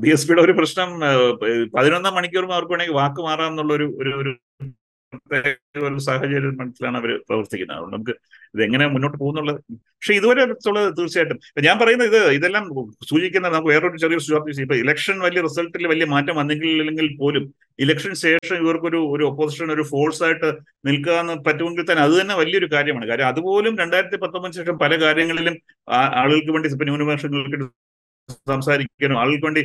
[0.00, 0.88] ബി എസ് പിയുടെ ഒരു പ്രശ്നം
[1.74, 4.32] പതിനൊന്നാം മണിക്കൂറും അവർക്ക് വേണമെങ്കിൽ വാക്ക് മാറാമെന്നുള്ള ഒരു ഒരു ഒരു
[5.88, 7.76] ഒരു സാഹചര്യം മനസ്സിലാണ് അവർ പ്രവർത്തിക്കുന്നത്.
[7.78, 8.14] അതുകൊണ്ട് നമുക്ക്
[8.54, 9.58] ഇത് എങ്ങനെ മുന്നോട്ട് പോകുന്നുള്ളത്?
[9.96, 11.38] പക്ഷെ ഇതുവരെ അടുത്തുള്ളത് തീർച്ചയായിട്ടും.
[11.66, 12.64] ഞാൻ പറയുന്നത് ഇത് ഇതെല്ലാം
[13.10, 17.46] സൂചിക്കുന്ന നമുക്ക് വേറൊരു ചെറിയ സുജാപ്തി ഇപ്പൊ ഇലക്ഷൻ വലിയ റിസൾട്ടിൽ വലിയ മാറ്റം വന്നെങ്കിൽ പോലും
[17.78, 20.48] ഇലക്ഷൻ ശേഷം ഇവർക്കൊരു ഒരു ഒപ്പോസിഷൻ ഒരു ഫോഴ്സ് ആയിട്ട്
[20.86, 23.06] നിൽക്കാന്ന് പറ്റുമെങ്കിൽ തന്നെ അത് തന്നെ വലിയൊരു കാര്യമാണ്.
[23.06, 25.56] കാര്യം അതുപോലും രണ്ടായിരത്തി പത്തൊമ്പതിന് ശേഷം പല കാര്യങ്ങളിലും
[26.20, 27.58] ആളുകൾക്ക് വേണ്ടി ഇപ്പൊ ന്യൂനപക്ഷങ്ങൾക്ക്
[28.28, 29.62] സംസാരിക്കാനും ആളുകൾക്ക് വേണ്ടി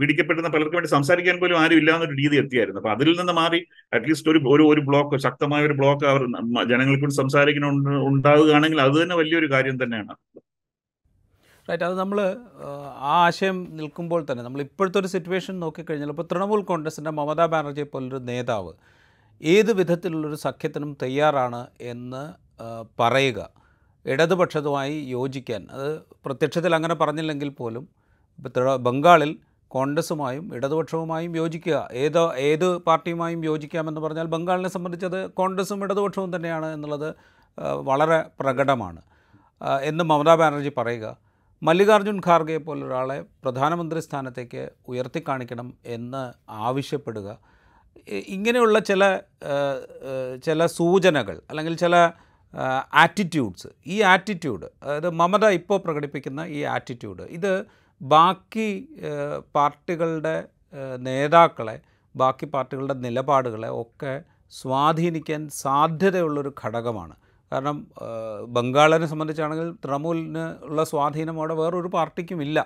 [0.00, 2.80] പീഡിക്കപ്പെടുന്ന പലർക്കും വേണ്ടി സംസാരിക്കാൻ പോലും ആരും ഇല്ലാന്നൊരു രീതി എത്തിയായിരുന്നു.
[2.80, 3.60] അപ്പൊ അതിൽ നിന്ന് മാറി
[3.94, 6.22] അറ്റ്ലീസ്റ്റ് ഒരു ഒരു ഒരു ബ്ലോക്ക് ശക്തമായ ഒരു ബ്ലോക്ക് അവർ
[6.72, 7.70] ജനങ്ങൾക്ക് വേണ്ടി സംസാരിക്കണം
[8.10, 10.14] ഉണ്ടാവുകയാണെങ്കിൽ അത് തന്നെ വലിയൊരു കാര്യം തന്നെയാണ്.
[11.68, 12.18] റൈറ്റ് അത് നമ്മൾ
[13.10, 18.18] ആ ആശയം നിൽക്കുമ്പോൾ തന്നെ നമ്മൾ ഇപ്പോഴത്തെ ഒരു സിറ്റുവേഷൻ നോക്കിക്കഴിഞ്ഞാൽ ഇപ്പോൾ തൃണമൂൽ കോൺഗ്രസിന്റെ മമതാ ബാനർജിയെ പോലൊരു
[18.30, 18.72] നേതാവ്
[19.40, 22.22] ഏത് വിധത്തിലുള്ളൊരു സഖ്യത്തിനും തയ്യാറാണ് എന്ന്
[23.00, 23.59] പറയുക.
[24.06, 25.66] ഇടതുപക്ഷത്തുമായി യോജിക്കാൻ.
[25.70, 27.88] അത് പ്രത്യക്ഷത്തിൽ അങ്ങനെ പറഞ്ഞില്ലെങ്കിൽ പോലും
[28.38, 29.38] ഇപ്പോൾ ബംഗാളിൽ
[29.68, 31.88] കോൺഗ്രസുമായും ഇടതുപക്ഷവുമായും യോജിക്കുക.
[31.92, 37.14] ഏതോ ഏത് പാർട്ടിയുമായും യോജിക്കാമെന്ന് പറഞ്ഞാൽ ബംഗാളിനെ സംബന്ധിച്ചത് കോൺഗ്രസും ഇടതുപക്ഷവും തന്നെയാണ് എന്നുള്ളത്
[37.60, 39.02] വളരെ പ്രകടമാണ്.
[39.82, 41.16] എന്ന് മമതാ ബാനർജി പറയുക
[41.62, 47.38] മല്ലികാർജുൻ ഖാർഗെ പോലൊരാളെ പ്രധാനമന്ത്രി സ്ഥാനത്തേക്ക് ഉയർത്തിക്കാണിക്കണം എന്ന് ആവശ്യപ്പെടുക.
[48.08, 49.20] ഇങ്ങനെയുള്ള ചില
[50.44, 52.10] ചില സൂചനകൾ അല്ലെങ്കിൽ ചില
[52.94, 57.64] ആറ്റിറ്റ്യൂഡ്സ് ഈ ആറ്റിറ്റ്യൂഡ് അതായത് മമത ഇപ്പോൾ പ്രകടിപ്പിക്കുന്ന ഈ ആറ്റിറ്റ്യൂഡ് ഇത്
[58.02, 58.88] ബാക്കി
[59.54, 60.44] പാർട്ടികളുടെ
[60.98, 61.80] നേതാക്കളെ
[62.16, 67.14] ബാക്കി പാർട്ടികളുടെ നിലപാടുകളെ ഒക്കെ സ്വാധീനിക്കാൻ സാധ്യതയുള്ളൊരു ഘടകമാണ്.
[67.52, 67.86] കാരണം
[68.48, 72.58] ബംഗാളിനെ സംബന്ധിച്ചാണെങ്കിൽ തൃണമൂലിന് ഉള്ള സ്വാധീനം അവിടെ വേറൊരു പാർട്ടിക്കും ഇല്ല.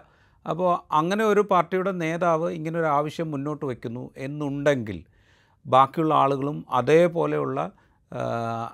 [0.47, 5.05] അപ്പോൾ അങ്ങനെ ഒരു പാർട്ടിയുടെ നേതാവ് ഇങ്ങനൊരു ആവശ്യം മുന്നോട്ട് വയ്ക്കുന്നു എന്നുണ്ടെങ്കിൽ
[5.67, 7.71] ബാക്കിയുള്ള ആളുകളും അതേപോലെയുള്ള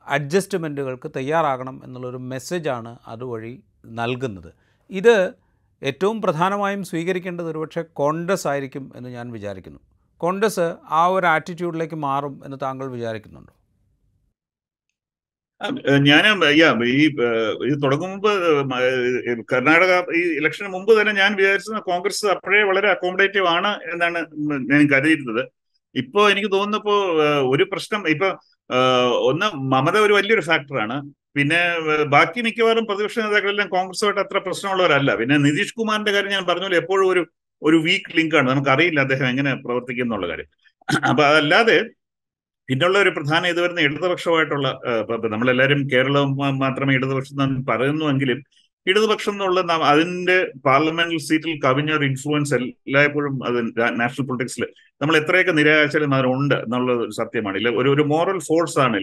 [0.07, 4.53] അഡ്ജസ്റ്റ്മെന്റുകൾക്ക് തയ്യാറാകണം എന്നുള്ളൊരു മെസ്സേജാണ് അതുവഴി നൽകുന്നത്.
[4.91, 5.35] ഇത്
[5.83, 9.81] ഏറ്റവും പ്രധാനമായും സ്വീകരിക്കേണ്ടത് ഒരുപക്ഷെ കോൺഗ്രസ് ആയിരിക്കും എന്ന് ഞാൻ വിചാരിക്കുന്നു.
[10.17, 13.53] കോൺഗ്രസ് ആ ഒരു ആറ്റിറ്റ്യൂഡിലേക്ക് മാറും എന്ന് താങ്കൾ വിചാരിക്കുന്നുണ്ടോ?
[16.09, 16.45] ഞാൻ
[16.85, 18.29] ഈ ഇത് തുടങ്ങും മുമ്പ്
[19.53, 24.19] കർണാടക ഈ ഇലക്ഷന് മുമ്പ് തന്നെ ഞാൻ വിചാരിച്ചത് കോൺഗ്രസ് അപ്പോഴേ വളരെ അക്കോമഡേറ്റീവ് ആണ് എന്നാണ്
[24.73, 25.43] ഞാൻ കരുതിയിരുന്നത്.
[25.95, 26.95] ഇപ്പോ എനിക്ക് തോന്നുന്നപ്പോ
[27.51, 28.29] ഒരു പ്രശ്നം ഇപ്പൊ
[29.31, 30.97] ഒന്ന് മമത ഒരു വലിയൊരു ഫാക്ടറാണ്
[31.35, 31.61] പിന്നെ
[32.05, 35.11] ബാക്കി മിക്കവാറും പ്രതിപക്ഷ നേതാക്കളെല്ലാം കോൺഗ്രസുമായിട്ട് അത്ര പ്രശ്നമുള്ളവരല്ല.
[35.17, 37.23] പിന്നെ നിതീഷ് കുമാറിന്റെ കാര്യം ഞാൻ പറഞ്ഞ പോലെ എപ്പോഴും ഒരു
[37.63, 40.49] ഒരു വീക്ക് ലിങ്കാണ് നമുക്കറിയില്ല അദ്ദേഹം എങ്ങനെ പ്രവർത്തിക്കും എന്നുള്ള കാര്യം.
[41.09, 41.79] അപ്പൊ അതല്ലാതെ
[42.69, 44.69] പിന്നുള്ള ഒരു പ്രധാന ഇത് വരുന്ന ഇടതുപക്ഷമായിട്ടുള്ള
[45.33, 46.29] നമ്മളെല്ലാവരും കേരളം
[46.59, 48.41] മാത്രമേ ഇടതുപക്ഷം പറയുന്നുവെങ്കിലും
[48.87, 53.59] ഇടതുപക്ഷം എന്നുള്ള അതിന്റെ പാർലമെന്റൽ സീറ്റിൽ കവിഞ്ഞ ഒരു ഇൻഫ്ലുവൻസ് എല്ലായ്പ്പോഴും അത്
[54.01, 54.65] നാഷണൽ പൊളിറ്റിക്സിൽ
[55.01, 57.57] നമ്മൾ എത്രയൊക്കെ നിരാശാലും അതിനുണ്ട് എന്നുള്ള ഒരു സത്യമാണ്.
[57.61, 58.97] ഇല്ല ഒരു ഒരു മോറൽ ഫോഴ്സ് ആണ്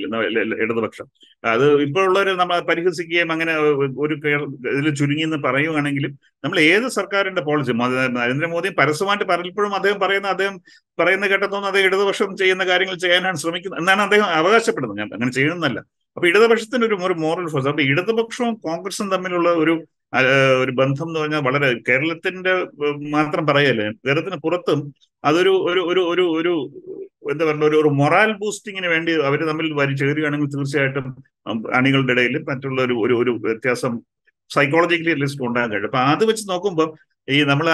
[0.63, 1.07] ഇടതുപക്ഷം.
[1.43, 3.53] അത് ഇപ്പോഴുള്ളവർ നമ്മൾ പരിഹസിക്കുകയും അങ്ങനെ
[4.05, 4.13] ഒരു
[4.73, 6.13] ഇതിൽ ചുരുങ്ങി എന്ന് പറയുകയാണെങ്കിലും
[6.43, 7.73] നമ്മൾ ഏത് സർക്കാരിന്റെ പോളിസി
[8.17, 10.57] നരേന്ദ്രമോദി പരസ്യമായിട്ട് പലപ്പോഴും അദ്ദേഹം പറയുന്ന അദ്ദേഹം
[10.99, 14.99] പറയുന്ന ഘട്ടത്തൊന്നും അദ്ദേഹം ഇടതുപക്ഷം ചെയ്യുന്ന കാര്യങ്ങൾ ചെയ്യാനാണ് ശ്രമിക്കുന്നത് എന്നാണ് അദ്ദേഹം അവകാശപ്പെടുന്നത്.
[14.99, 15.79] ഞാൻ അങ്ങനെ ചെയ്യുന്നതല്ല.
[16.17, 19.73] അപ്പൊ ഇടതുപക്ഷത്തിന് ഒരു ഒരു മോറൽ ഫോഴ്സ് അപ്പൊ ഇടതുപക്ഷവും കോൺഗ്രസും തമ്മിലുള്ള ഒരു
[20.61, 22.53] ഒരു ബന്ധം എന്ന് പറഞ്ഞാൽ വളരെ കേരളത്തിന്റെ
[23.15, 24.79] മാത്രം പറയല്ലേ കേരളത്തിന് പുറത്തും
[25.23, 26.53] അതൊരു ഒരു ഒരു ഒരു ഒരു
[27.31, 31.07] എന്താ പറയുക ഒരു ഒരു മൊറാൽ ബൂസ്റ്റിങ്ങിന് വേണ്ടി അവർ തമ്മിൽ വരി ചേരുകയാണെങ്കിൽ തീർച്ചയായിട്ടും
[31.77, 33.93] അണികളുടെ ഇടയിൽ മറ്റുള്ള ഒരു ഒരു ഒരു വ്യത്യാസം
[34.51, 35.89] സൈക്കോളജിക്കലി അറ്റ്ലീസ്റ്റ് ഉണ്ടാകാൻ കഴിയും.
[35.89, 36.87] അപ്പൊ അത് വെച്ച് നോക്കുമ്പോൾ
[37.27, 37.67] ഈ നമ്മൾ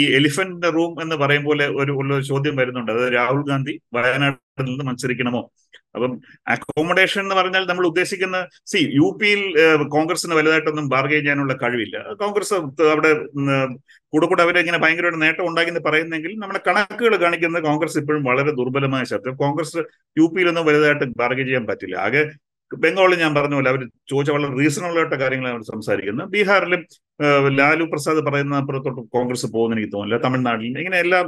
[0.00, 2.90] ഈ എലിഫന്റിന്റെ റൂം എന്ന് പറയും പോലെ ഒരു ഉള്ള ചോദ്യം വരുന്നുണ്ട്.
[2.94, 5.42] അതായത് രാഹുൽ ഗാന്ധി വയനാട്ടിൽ നിന്ന് മത്സരിക്കണമോ?
[5.94, 9.40] അപ്പം അക്കോമഡേഷൻ എന്ന് പറഞ്ഞാൽ നമ്മൾ ഉദ്ദേശിക്കുന്ന സി യു പിയിൽ
[9.88, 12.12] കോൺഗ്രസിന് വലുതായിട്ടൊന്നും ബാർഗെയിൻ ചെയ്യാനുള്ള കഴിവില്ല.
[12.12, 13.12] കോൺഗ്രസ് അവിടെ
[14.12, 19.36] കൂടെ കൂടെ അവരിങ്ങനെ ഭയങ്കരമായിട്ട് നേട്ടം ഉണ്ടാക്കിയെന്ന് പറയുന്നെങ്കിൽ നമ്മുടെ കണക്കുകൾ കാണിക്കുന്നത് കോൺഗ്രസ് ഇപ്പോഴും വളരെ ദുർബലമായ ശബ്ദം.
[19.36, 19.78] കോൺഗ്രസ്
[20.18, 21.96] യു പിയിലൊന്നും വലുതായിട്ട് ബാർഗെയിൻ ചെയ്യാൻ പറ്റില്ല.
[21.96, 22.22] ആകെ
[22.72, 26.28] ബംഗാളിൽ ഞാൻ പറഞ്ഞ പോലെ അവർ ചോദിച്ച വളരെ റീസണബിൾ ആയിട്ട് കാര്യങ്ങളാണ് അവർ സംസാരിക്കുന്നത്.
[26.34, 26.82] ബീഹാറിലും
[27.58, 31.24] ലാലു പ്രസാദ് പറയുന്ന അപ്പുറത്തോട്ട് കോൺഗ്രസ് പോകുന്ന എനിക്ക് തോന്നില്ല തമിഴ്നാട്ടിലും ഇങ്ങനെ എല്ലാം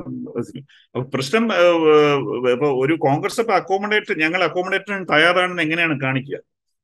[1.14, 1.44] പ്രശ്നം
[2.54, 6.38] ഇപ്പൊ ഒരു കോൺഗ്രസ് ഇപ്പൊ അക്കോമഡേറ്റ് ഞങ്ങൾ അക്കോമഡേറ്റിന് തയ്യാറാണെന്ന് എങ്ങനെയാണ് കാണിക്കുക?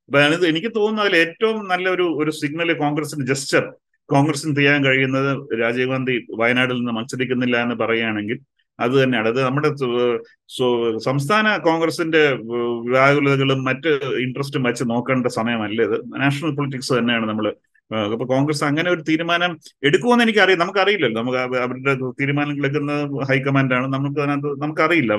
[0.08, 0.18] അപ്പൊ
[0.52, 3.64] എനിക്ക് തോന്നുന്നു അതിൽ ഏറ്റവും നല്ല ഒരു ഒരു സിഗ്നൽ കോൺഗ്രസിന്റെ ജസ്റ്റർ
[4.08, 5.30] കോൺഗ്രസിന് ചെയ്യാൻ കഴിയുന്നത്
[5.62, 8.38] രാജീവ് ഗാന്ധി വയനാട്ടിൽ നിന്ന് മത്സരിക്കുന്നില്ല എന്ന് പറയുകയാണെങ്കിൽ
[8.84, 9.28] അത് തന്നെയാണ്.
[9.32, 9.70] അത് നമ്മുടെ
[11.08, 12.22] സംസ്ഥാന കോൺഗ്രസിന്റെ
[12.92, 13.92] വ്യാകുലതകളും മറ്റ്
[14.24, 15.96] ഇൻട്രസ്റ്റും വെച്ച് നോക്കേണ്ട സമയമല്ല ഇത്.
[16.22, 17.48] നാഷണൽ പൊളിറ്റിക്സ് തന്നെയാണ് നമ്മൾ
[18.14, 19.52] അപ്പൊ കോൺഗ്രസ് അങ്ങനെ ഒരു തീരുമാനം
[19.88, 21.18] എടുക്കുമെന്ന് എനിക്കറിയാം നമുക്കറിയില്ലല്ലോ.
[21.22, 25.12] നമുക്ക് അവരുടെ തീരുമാനം എടുക്കുന്നത് ഹൈക്കമാൻഡാണ് നമുക്ക് അതിനകത്ത് നമുക്കറിയില്ല.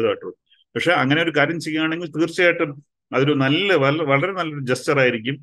[0.00, 0.26] ഇതായിട്ട്
[0.74, 2.70] പക്ഷെ അങ്ങനെ ഒരു കാര്യം ചെയ്യുകയാണെങ്കിൽ തീർച്ചയായിട്ടും
[3.12, 3.74] അതൊരു നല്ല
[4.12, 5.36] വളരെ നല്ലൊരു ജസ്റ്റർ ആയിരിക്കും.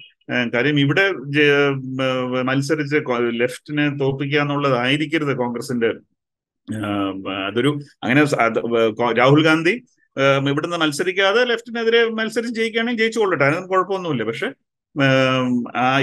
[0.55, 1.05] കാര്യം ഇവിടെ
[2.49, 2.99] മത്സരിച്ച്
[3.41, 5.91] ലെഫ്റ്റിനെ തോപ്പിക്കുക എന്നുള്ളതായിരിക്കരുത് കോൺഗ്രസിന്റെ
[7.47, 7.71] അതൊരു
[8.03, 8.21] അങ്ങനെ
[9.21, 9.73] രാഹുൽ ഗാന്ധി
[10.51, 13.43] ഇവിടുന്ന് മത്സരിക്കാതെ ലെഫ്റ്റിനെതിരെ മത്സരിച്ച് ജയിക്കുകയാണെങ്കിൽ ജയിച്ചു കൊള്ളട്ടെ.
[13.45, 14.23] അതിനൊന്നും കുഴപ്പമൊന്നുമില്ല.
[14.29, 14.49] പക്ഷെ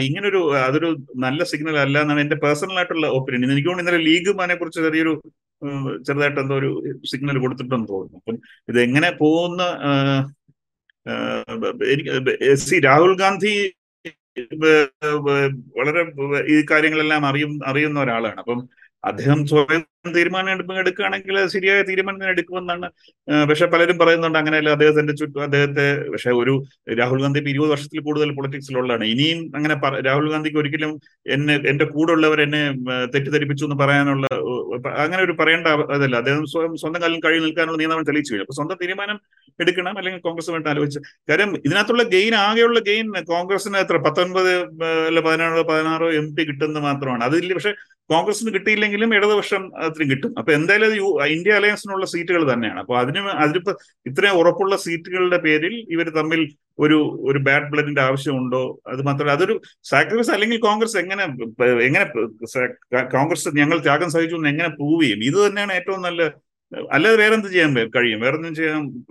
[0.07, 0.89] ഇങ്ങനൊരു അതൊരു
[1.25, 5.13] നല്ല സിഗ്നൽ അല്ല എന്നാണ് എന്റെ പേഴ്സണൽ ആയിട്ടുള്ള ഒപ്പീനിയൻ എനിക്ക് ഇന്നലെ ലീഗ് മാനെ കുറിച്ച് ചെറിയൊരു
[6.07, 6.71] ചെറുതായിട്ട് എന്തോ ഒരു
[7.11, 8.19] സിഗ്നൽ കൊടുത്തിട്ടെന്ന് തോന്നുന്നു.
[8.21, 8.37] അപ്പം
[8.71, 9.63] ഇത് എങ്ങനെ പോകുന്ന
[11.93, 12.11] എനിക്ക്
[12.67, 13.53] സി രാഹുൽ ഗാന്ധി
[15.79, 16.03] വളരെ
[16.55, 18.39] ഈ കാര്യങ്ങളെല്ലാം അറിയും അറിയുന്ന ഒരാളാണ്.
[18.43, 18.61] അപ്പം
[19.05, 20.51] അദ്ദേഹം സ്വയം തീരുമാനം
[20.83, 22.87] എടുക്കുകയാണെങ്കിൽ ശരിയായ തീരുമാനം തന്നെ എടുക്കുമെന്നാണ്
[23.51, 26.55] പക്ഷെ പലരും പറയുന്നുണ്ട് അങ്ങനെയല്ല അദ്ദേഹത്തിന്റെ ചുറ്റും അദ്ദേഹത്തെ പക്ഷെ ഒരു
[27.01, 29.05] രാഹുൽ ഗാന്ധി ഇപ്പൊ ഇരുപത് വർഷത്തിൽ കൂടുതൽ പൊളിറ്റിക്സിലുള്ളതാണ്.
[29.15, 29.75] ഇനിയും അങ്ങനെ
[30.09, 30.93] രാഹുൽ ഗാന്ധിക്ക് ഒരിക്കലും
[31.37, 32.63] എന്നെ എന്റെ കൂടെ ഉള്ളവർ എന്നെ
[33.15, 34.27] തെറ്റിദ്ധരിപ്പിച്ചു എന്ന് പറയാനുള്ള
[35.05, 38.47] അങ്ങനെ ഒരു പറയേണ്ട അതല്ല അദ്ദേഹം സ്വയം സ്വന്തം കാലിൽ കഴിവ് നിൽക്കാനുള്ള നിയമം തെളിയിച്ചു കഴിഞ്ഞു.
[38.47, 39.19] അപ്പൊ സ്വന്തം തീരുമാനം
[39.59, 41.01] എടുക്കണം അല്ലെങ്കിൽ കോൺഗ്രസുമായിട്ട് ആലോചിച്ച്.
[41.31, 44.53] കാര്യം ഇതിനകത്തുള്ള ഗെയിൻ ആകെയുള്ള ഗെയിൻ കോൺഗ്രസിന് എത്ര പത്തൊൻപത്
[45.09, 47.23] അല്ല പതിനാറോ പതിനാറോ എം പി കിട്ടുന്നത് മാത്രമാണ്.
[47.29, 47.73] അതിൽ പക്ഷെ
[48.11, 50.35] കോൺഗ്രസിന് കിട്ടിയില്ലെങ്കിലും ഇടതുപക്ഷം അതിന് കിട്ടും.
[50.39, 52.81] അപ്പൊ എന്തായാലും യു- ഇന്ത്യ അലയൻസിനുള്ള സീറ്റുകൾ തന്നെയാണ്.
[52.81, 53.75] അപ്പൊ അതിന് അതിനിപ്പോ
[54.07, 58.81] ഇത്രയും ഉറപ്പുള്ള സീറ്റുകളുടെ പേരിൽ ഇവർ തമ്മിൽ ഒരു ഒരു ബാഡ് ബ്ലഡിന്റെ ആവശ്യമുണ്ടോ?
[58.87, 61.25] അത് മാത്രമല്ല അതൊരു സാക്രിഫൈസ് അല്ലെങ്കിൽ കോൺഗ്രസ് എങ്ങനെ
[61.73, 62.05] എങ്ങനെ
[63.03, 65.25] കോൺഗ്രസ് ഞങ്ങൾ ത്യാഗം സഹിച്ചു എന്ന് എങ്ങനെ പ്രൂവ് ചെയ്യും?
[65.25, 66.23] ഇത് തന്നെയാണ് ഏറ്റവും നല്ല
[66.93, 68.21] അല്ലാതെ വേറെ എന്ത് ചെയ്യാൻ കഴിയും?
[68.21, 69.05] വേറെ ഒന്നും ചെയ്യാൻ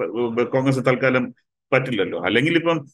[0.44, 1.34] കോൺഗ്രസ് തൽക്കാലം
[1.74, 2.26] പറ്റില്ലല്ലോ.
[2.26, 2.88] അല്ലെങ്കിൽ ഇപ്പം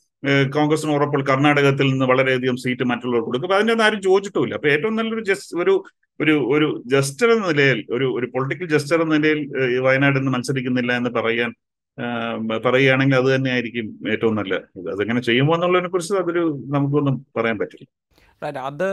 [0.55, 3.47] കോൺഗ്രസിന് ഉറപ്പുള്ള കർണാടകത്തിൽ നിന്ന് വളരെയധികം സീറ്റ് മറ്റുള്ളവർ കൊടുക്കും.
[3.47, 5.83] അപ്പൊ അതിന്റെ ആരും ചോദിച്ചിട്ടില്ല അപ്പൊ ഏറ്റവും നല്ലൊരു ജസ്റ്റ് ഒരു
[6.19, 9.39] ഒരു ഒരു ജസ്റ്റർ എന്ന നിലയിൽ ഒരു ഒരു പൊളിറ്റിക്കൽ ജസ്റ്റർ എന്ന നിലയിൽ
[9.75, 11.51] ഈ വയനാട് ഇന്ന് മത്സരിക്കുന്നില്ല എന്ന് പറയാൻ
[12.65, 16.43] പറയുകയാണെങ്കിൽ അത് തന്നെയായിരിക്കും ഏറ്റവും നല്ല ഇത് അതെങ്ങനെ ചെയ്യുമോ എന്നുള്ളതിനെ കുറിച്ച് അതൊരു
[16.75, 17.87] നമുക്കൊന്നും പറയാൻ പറ്റില്ല.
[18.69, 18.87] അത്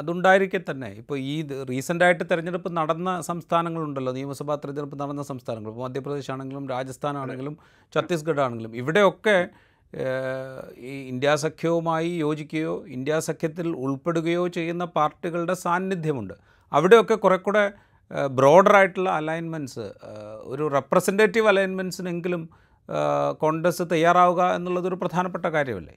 [0.00, 0.88] അതുണ്ടായിരിക്കെ തന്നെ.
[1.00, 1.34] ഇപ്പോൾ ഈ
[1.70, 5.70] റീസെന്റായിട്ട് തിരഞ്ഞെടുപ്പ് നടന്ന സംസ്ഥാനങ്ങളുണ്ടല്ലോ നിയമസഭാ തിരഞ്ഞെടുപ്പ് നടന്ന സംസ്ഥാനങ്ങൾ.
[5.72, 7.56] ഇപ്പോൾ മധ്യപ്രദേശ് ആണെങ്കിലും രാജസ്ഥാൻ ആണെങ്കിലും
[7.92, 8.74] ഛത്തീസ്ഗഡ് ആണെങ്കിലും.
[8.82, 9.36] ഇവിടെയൊക്കെ
[10.78, 16.34] ഈ ഇന്ത്യാ സഖ്യവുമായി യോജിക്കുകയോ ഇന്ത്യാ സഖ്യത്തിൽ ഉൾപ്പെടുകയോ ചെയ്യുന്ന പാർട്ടികളുടെ സാന്നിധ്യമുണ്ട്.
[16.72, 17.64] അവിടെയൊക്കെ കുറെ കൂടെ
[18.30, 19.86] ബ്രോഡറായിട്ടുള്ള അലൈൻമെന്റ്സ്
[20.42, 22.42] ഒരു റെപ്രസെന്റേറ്റീവ് അലൈൻമെന്റ്സിനെങ്കിലും
[23.40, 25.96] കോൺഗ്രസ് തയ്യാറാവുക എന്നുള്ളതൊരു പ്രധാനപ്പെട്ട കാര്യമല്ലേ?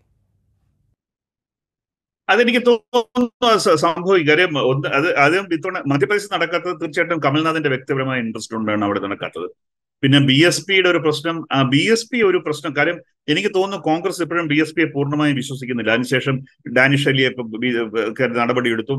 [2.29, 4.27] അതെനിക്ക് തോന്നുന്നു സംഭവിക്കും.
[4.29, 9.47] കാര്യം ഒന്ന് അത് ആദ്യം ഇത്തവണ മധ്യപ്രദേശ് നടക്കാത്തത് തീർച്ചയായിട്ടും കമൽനാഥിന്റെ വ്യക്തിപരമായ ഇൻട്രസ്റ്റ് കൊണ്ടാണ് അവിടെ നടക്കാത്തത്.
[10.03, 11.35] പിന്നെ ബി എസ് പിയുടെ ഒരു പ്രശ്നം
[11.73, 12.71] ബി എസ് പി ഒരു പ്രശ്നം.
[12.77, 12.97] കാര്യം
[13.31, 15.91] എനിക്ക് തോന്നുന്നു കോൺഗ്രസ് ഇപ്പോഴും ബി എസ് പിയെ പൂർണമായും വിശ്വസിക്കുന്നില്ല.
[15.95, 16.35] അതിനുശേഷം
[16.77, 17.29] ഡാനിഷ് അലിയെ
[18.41, 18.93] നടപടിയെടുത്തു.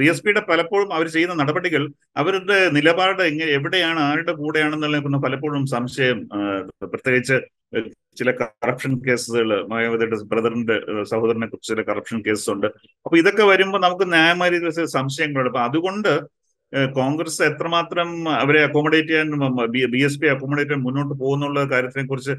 [0.00, 1.84] ബി എസ് പിയുടെ പലപ്പോഴും അവർ ചെയ്യുന്ന നടപടികൾ
[2.22, 6.20] അവരുടെ നിലപാട് എങ്ങനെ എവിടെയാണ് ആരുടെ കൂടെയാണെന്നുള്ള പലപ്പോഴും സംശയം
[6.94, 7.38] പ്രത്യേകിച്ച്
[8.18, 10.76] ചില കറപ്ഷൻ കേസുകൾ മായാവതിയുടെ ബ്രദറിന്റെ
[11.10, 12.66] സഹോദരനെ കുറിച്ച് ചില കറപ്ഷൻ കേസുണ്ട്
[13.06, 15.50] അപ്പൊ ഇതൊക്കെ വരുമ്പോൾ നമുക്ക് ന്യായമായ രീതിയിൽ സംശയങ്ങളുണ്ട്.
[15.52, 16.12] അപ്പൊ അതുകൊണ്ട്
[16.72, 18.08] കോൺഗ്രസ് എത്രമാത്രം
[18.42, 19.28] അവരെ അക്കോമഡേറ്റ് ചെയ്യാൻ
[19.94, 22.34] ബി എസ് പി അക്കോമഡേറ്റ് ചെയ്യാൻ മുന്നോട്ട് പോകുന്നുള്ള കാര്യത്തിനെ കുറിച്ച്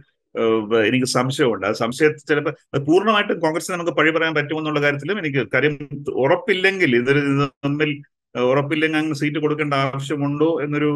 [0.88, 1.66] എനിക്ക് സംശയമുണ്ട്.
[1.70, 2.54] ആ സംശയം ചിലപ്പോൾ
[2.88, 5.76] പൂർണമായിട്ടും കോൺഗ്രസിന് നമുക്ക് പഴി പറയാൻ പറ്റുമെന്നുള്ള കാര്യത്തിലും എനിക്ക് കാര്യം
[6.24, 7.14] ഉറപ്പില്ലെങ്കിൽ ഇത്
[7.66, 7.92] തമ്മിൽ
[8.36, 10.90] ഉറപ്പില്ലെങ്കിൽ അങ്ങ് സീറ്റ് കൊടുക്കേണ്ട ആവശ്യമുണ്ടോ എന്നൊരു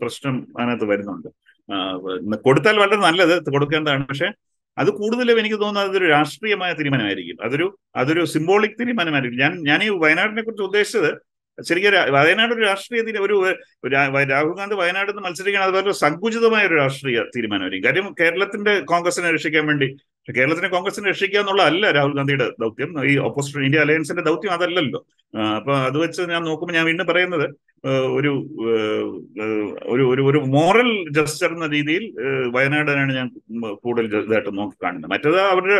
[0.00, 1.28] പ്രശ്നം അതിനകത്ത് വരുന്നുണ്ട്.
[2.46, 4.04] കൊടുത്താൽ വളരെ നല്ലത് കൊടുക്കേണ്ടതാണ്.
[4.10, 4.28] പക്ഷെ
[4.78, 7.38] അത് കൂടുതലും എനിക്ക് തോന്നുന്നത് അതൊരു രാഷ്ട്രീയമായ തീരുമാനമായിരിക്കും.
[7.46, 7.66] അതൊരു
[8.00, 9.40] അതൊരു സിംബോളിക് തീരുമാനമായിരിക്കും.
[9.44, 11.10] ഞാൻ ഞാൻ ഈ വയനാടിനെ കുറിച്ച് ഉദ്ദേശിച്ചത്
[11.58, 13.36] ശരിക്കും വയനാട് ഒരു രാഷ്ട്രീയ ഒരു
[14.32, 19.66] രാഹുൽ ഗാന്ധി വയനാട് നിന്ന് മത്സരിക്കണം അത് വളരെ സങ്കുചിതമായ ഒരു രാഷ്ട്രീയ തീരുമാനമായിരിക്കും കാര്യം കേരളത്തിന്റെ കോൺഗ്രസിനെ രക്ഷിക്കാൻ
[19.66, 19.88] വേണ്ടി
[20.36, 22.90] കേരളത്തിനെ കോൺഗ്രസിനെ രക്ഷിക്കുക എന്നുള്ളതല്ല രാഹുൽ ഗാന്ധിയുടെ ദൗത്യം.
[23.10, 25.00] ഈ ഓപ്പോസിഷൻ ഇന്ത്യ അലയൻസിന്റെ ദൗത്യം അതല്ലല്ലോ.
[25.56, 27.46] അപ്പൊ അത് വെച്ച് ഞാൻ നോക്കുമ്പോൾ ഞാൻ വീണ്ടും പറയുന്നത്
[28.14, 28.30] ഒരു
[29.88, 32.04] ഒരു ഒരു ഒരു മോറൽ ജസ്റ്റർ എന്ന രീതിയിൽ
[32.48, 33.26] വയനാടിനാണ് ഞാൻ
[33.74, 35.10] കൂടുതൽ ഇതായിട്ട് നോക്കി കാണുന്നത്.
[35.10, 35.76] മറ്റേത് അവരുടെ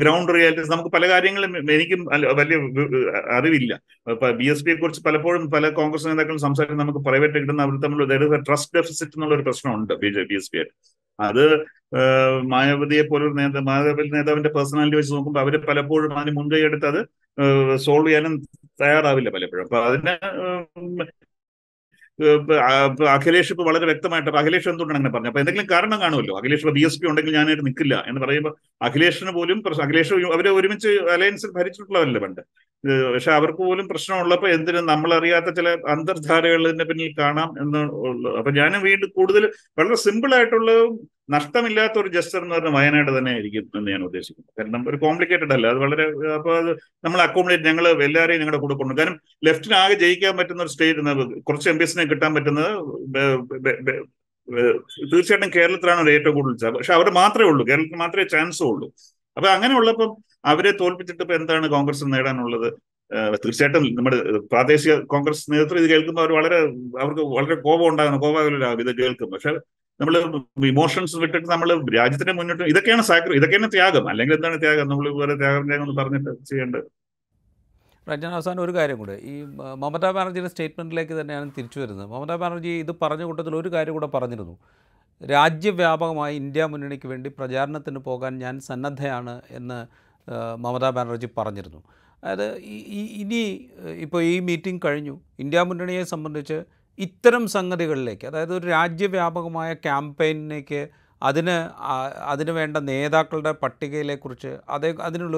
[0.00, 2.00] ഗ്രൗണ്ട് റിയാലിറ്റീസ് നമുക്ക് പല കാര്യങ്ങളും എനിക്കും
[2.36, 2.58] വലിയ
[3.32, 3.72] അറിവില്ല.
[4.36, 8.04] ബി എസ് പിയെ കുറിച്ച് പലപ്പോഴും പല കോൺഗ്രസ് നേതാക്കളും സംസാരിക്കുന്ന നമുക്ക് പ്രൈവറ്റ് കിട്ടുന്ന അവർ തമ്മിൽ
[8.48, 10.74] ട്രസ്റ്റ് ഡെഫിസിറ്റ് എന്നുള്ള ഒരു പ്രശ്നമുണ്ട് B J B S P ആയിട്ട്
[11.18, 11.44] അത്
[12.44, 17.00] മായാവതിയെ പോലൊരു നേതാ മായാവതി നേതാവിന്റെ പേഴ്സണാലിറ്റി വെച്ച് നോക്കുമ്പോൾ അവർ പലപ്പോഴും അതിന് മുൻകൈ എടുത്ത് അത്
[17.78, 18.34] സോൾവ് ചെയ്യാനും
[18.80, 19.64] തയ്യാറാവില്ല പലപ്പോഴും.
[19.64, 22.03] അപ്പൊ അതിന് ഏഹ്, ഇപ്പൊ ആ- ഇപ്പൊ
[23.14, 25.30] അഖിലേഷ് ഇപ്പൊ വളരെ വ്യക്തമായിട്ട് അഖിലേഷ് എന്തുകൊണ്ടാണ് അങ്ങനെ പറഞ്ഞത്?
[25.30, 26.36] അപ്പൊ എന്തെങ്കിലും കാരണം കാണുമല്ലോ?
[26.38, 31.52] അഖിലേഷ് ബി എസ് പി ഉണ്ടെങ്കിൽ ഞാനായിട്ട് നിൽക്കില്ല എന്ന് പറയുമ്പോൾ അഖിലേഷിന് പോലും അഖിലേഷ് അവരെ ഒരുമിച്ച് അലയൻസിൽ
[31.58, 32.42] ഭരിച്ചിട്ടുള്ളതല്ലേ പണ്ട്?
[33.14, 37.78] പക്ഷെ അവർക്ക് പോലും പ്രശ്നമുള്ളപ്പോ എന്തിനും നമ്മളറിയാത്ത ചില അന്തർധാരകളിന്റെ പിന്നിൽ കാണാം എന്ന്
[38.38, 39.44] അപ്പൊ ഞാൻ വീണ്ടും കൂടുതൽ
[39.78, 40.72] വളരെ സിമ്പിൾ ആയിട്ടുള്ള
[41.28, 44.48] നഷ്ടമില്ലാത്ത ഒരു ജസ്റ്റർ എന്ന് പറഞ്ഞാൽ വയനാട് തന്നെ ആയിരിക്കും എന്ന് ഞാൻ ഉദ്ദേശിക്കുന്നു.
[44.58, 45.66] കാരണം ഒരു കോംപ്ലിക്കേറ്റഡ് അല്ല.
[45.66, 46.70] അത് വളരെ അപ്പൊ അത്
[47.04, 51.68] നമ്മൾ അക്കോമഡേറ്റ് ഞങ്ങൾ എല്ലാവരെയും ഞങ്ങളുടെ കൂടെ കൊണ്ടു കാരണം ലെഫ്റ്റിന് ആകെ ജയിക്കാൻ പറ്റുന്ന ഒരു സ്റ്റേറ്റ് കുറച്ച്
[51.70, 52.70] എം പിസിനെ കിട്ടാൻ പറ്റുന്നത്
[55.12, 57.62] തീർച്ചയായിട്ടും കേരളത്തിലാണ് ഏറ്റവും കൂടുതൽ പക്ഷെ അവർ മാത്രമേ ഉള്ളൂ.
[57.70, 58.88] കേരളത്തിൽ മാത്രമേ ചാൻസും ഉള്ളൂ.
[59.36, 60.10] അപ്പൊ അങ്ങനെയുള്ളപ്പം
[60.44, 62.68] അവരെ തോൽപ്പിച്ചിട്ട് ഇപ്പൊ എന്താണ് കോൺഗ്രസ് നേടാനുള്ളത്?
[63.44, 64.18] തീർച്ചയായിട്ടും നമ്മുടെ
[64.52, 66.58] പ്രാദേശിക കോൺഗ്രസ് നേതൃത്വം ഇത് കേൾക്കുമ്പോൾ അവർ വളരെ
[67.02, 68.18] അവർക്ക് വളരെ കോപം ഉണ്ടാകുന്നു.
[68.20, 68.80] കോപാകുലരാകും.
[68.80, 69.52] ഇത് കേൾക്കും പക്ഷെ
[70.00, 70.14] നമ്മൾ
[70.66, 74.08] ഇമോഷൻസ് വിട്ടിട്ട് നമ്മൾ രാജ്യത്തിന്റെ മുന്നോട്ട് ഇതൊക്കെയാണ് സാക്രി ഇതൊക്കെയാണ് ത്യാഗം.
[74.08, 74.88] അല്ലെങ്കിൽ എന്താണ് ത്യാഗം?
[74.88, 76.86] നമ്മൾ വേറെ ത്യാഗം ത്യാഗം എന്ന് പറഞ്ഞിട്ട് ചെയ്യേണ്ടത്.
[78.08, 79.20] രഞ്ജന അവസാനം ഒരു കാര്യം കൂടെ.
[79.22, 79.42] ഈ
[79.74, 82.06] മമതാ ബാനർജിയുടെ സ്റ്റേറ്റ്മെന്റിലേക്ക് തന്നെയാണ് തിരിച്ചു വരുന്നത്.
[82.06, 84.58] മമതാ ബാനർജി ഇത് പറഞ്ഞ കൂട്ടത്തിൽ ഒരു കാര്യം കൂടെ പറഞ്ഞിരുന്നു.
[85.22, 89.86] രാജ്യവ്യാപകമായി ഇന്ത്യ മുന്നണിക്ക് വേണ്ടി പ്രചാരണത്തിന് പോകാൻ ഞാൻ സന്നദ്ധയാണ് എന്ന്
[90.58, 91.82] മമതാ ബാനർജി പറഞ്ഞിരുന്നു.
[92.24, 92.56] അതായത്
[93.22, 95.20] ഇനി ഇപ്പോൾ ഈ മീറ്റിംഗ് കഴിഞ്ഞു.
[95.38, 96.64] ഇന്ത്യ മുന്നണിയെ സംബന്ധിച്ച്
[96.98, 100.82] ഇത്തരം സംഗതികളിലേക്ക് അതായത് ഒരു രാജ്യവ്യാപകമായ ക്യാമ്പയിനിലേക്ക്
[101.22, 101.54] അതിന്
[102.32, 105.36] അതിന് വേണ്ട നേതാക്കളുടെ പട്ടികയിലെക്കുറിച്ച് അതേ അതിനുള്ള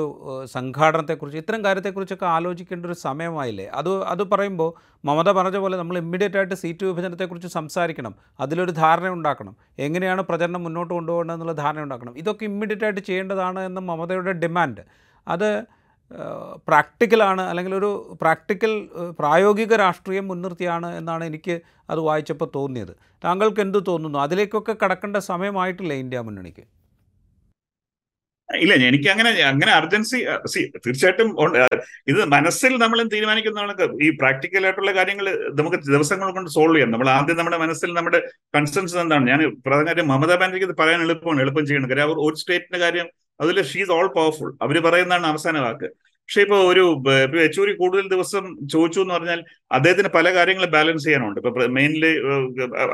[0.54, 3.66] സംഘാടനത്തെക്കുറിച്ച് ഇത്തരം കാര്യത്തെക്കുറിച്ചൊക്കെ ആലോചിക്കേണ്ട ഒരു സമയമായില്ലേ?
[3.78, 4.70] അത് അത് പറയുമ്പോൾ
[5.04, 9.54] മമത പറഞ്ഞ പോലെ നമ്മൾ ഇമ്മീഡിയറ്റ് ആയിട്ട് സീറ്റ് വിഭജനത്തെക്കുറിച്ച് സംസാരിക്കണം അതിലൊരു ധാരണ ഉണ്ടാക്കണം
[9.86, 14.84] എങ്ങനെയാണ് പ്രചരണം മുന്നോട്ട് കൊണ്ടുപോകേണ്ടതെന്നുള്ള ധാരണ ഉണ്ടാക്കണം ഇതൊക്കെ ഇമ്മീഡിയറ്റ് ആയിട്ട് ചെയ്യേണ്ടതാണ് എന്ന മമതയുടെ ഡിമാൻഡ്.
[15.26, 15.50] അത്
[16.68, 17.90] പ്രാക്ടിക്കലാണ് അല്ലെങ്കിൽ ഒരു
[18.22, 18.72] പ്രാക്ടിക്കൽ
[19.20, 21.54] പ്രായോഗിക രാഷ്ട്രീയം മുൻനിർത്തിയാണ് എന്നാണ് എനിക്ക്
[21.92, 22.94] അത് വായിച്ചപ്പോൾ തോന്നിയത്.
[23.24, 24.18] താങ്കൾക്ക് എന്ത് തോന്നുന്നു?
[24.18, 26.64] അതിലേക്കൊക്കെ കടക്കേണ്ട സമയമായിട്ടില്ല ഇന്ത്യ മുന്നണിക്ക്?
[28.48, 30.18] ഇല്ല എനിക്ക് അങ്ങനെ അങ്ങനെ അർജൻസി
[30.84, 31.28] തീർച്ചയായിട്ടും
[32.10, 33.72] ഇത് മനസ്സിൽ നമ്മൾ തീരുമാനിക്കുന്നതാണ്
[34.06, 35.26] ഈ പ്രാക്ടിക്കൽ ആയിട്ടുള്ള കാര്യങ്ങൾ
[35.60, 36.92] നമുക്ക് ദിവസങ്ങൾ കൊണ്ട് സോൾവ് ചെയ്യാം.
[36.94, 38.20] നമ്മൾ ആദ്യം നമ്മുടെ മനസ്സിൽ നമ്മുടെ
[38.56, 39.26] കൺസേൺസ് എന്താണ്?
[39.32, 41.90] ഞാൻ പ്രധാന കാര്യം മമതാ ബാനർജിക്ക് ഇത് പറയാൻ എളുപ്പമാണ് എളുപ്പം ചെയ്യണം.
[41.92, 43.08] കാര്യം അവർ ഒരു സ്റ്റേറ്റിന്റെ കാര്യം
[43.40, 45.88] അതിൽ ഷീസ് ഓൾ പവർഫുൾ അവർ പറയുന്നതാണ് അവസാന വാക്ക്.
[46.28, 46.84] പക്ഷെ ഇപ്പൊ ഒരു
[47.42, 49.40] യെച്ചൂരി കൂടുതൽ ദിവസം ചോദിച്ചു എന്ന് പറഞ്ഞാൽ
[49.76, 51.38] അദ്ദേഹത്തിന് പല കാര്യങ്ങളും ബാലൻസ് ചെയ്യാനുണ്ട്.
[51.40, 52.10] ഇപ്പൊ മെയിൻലി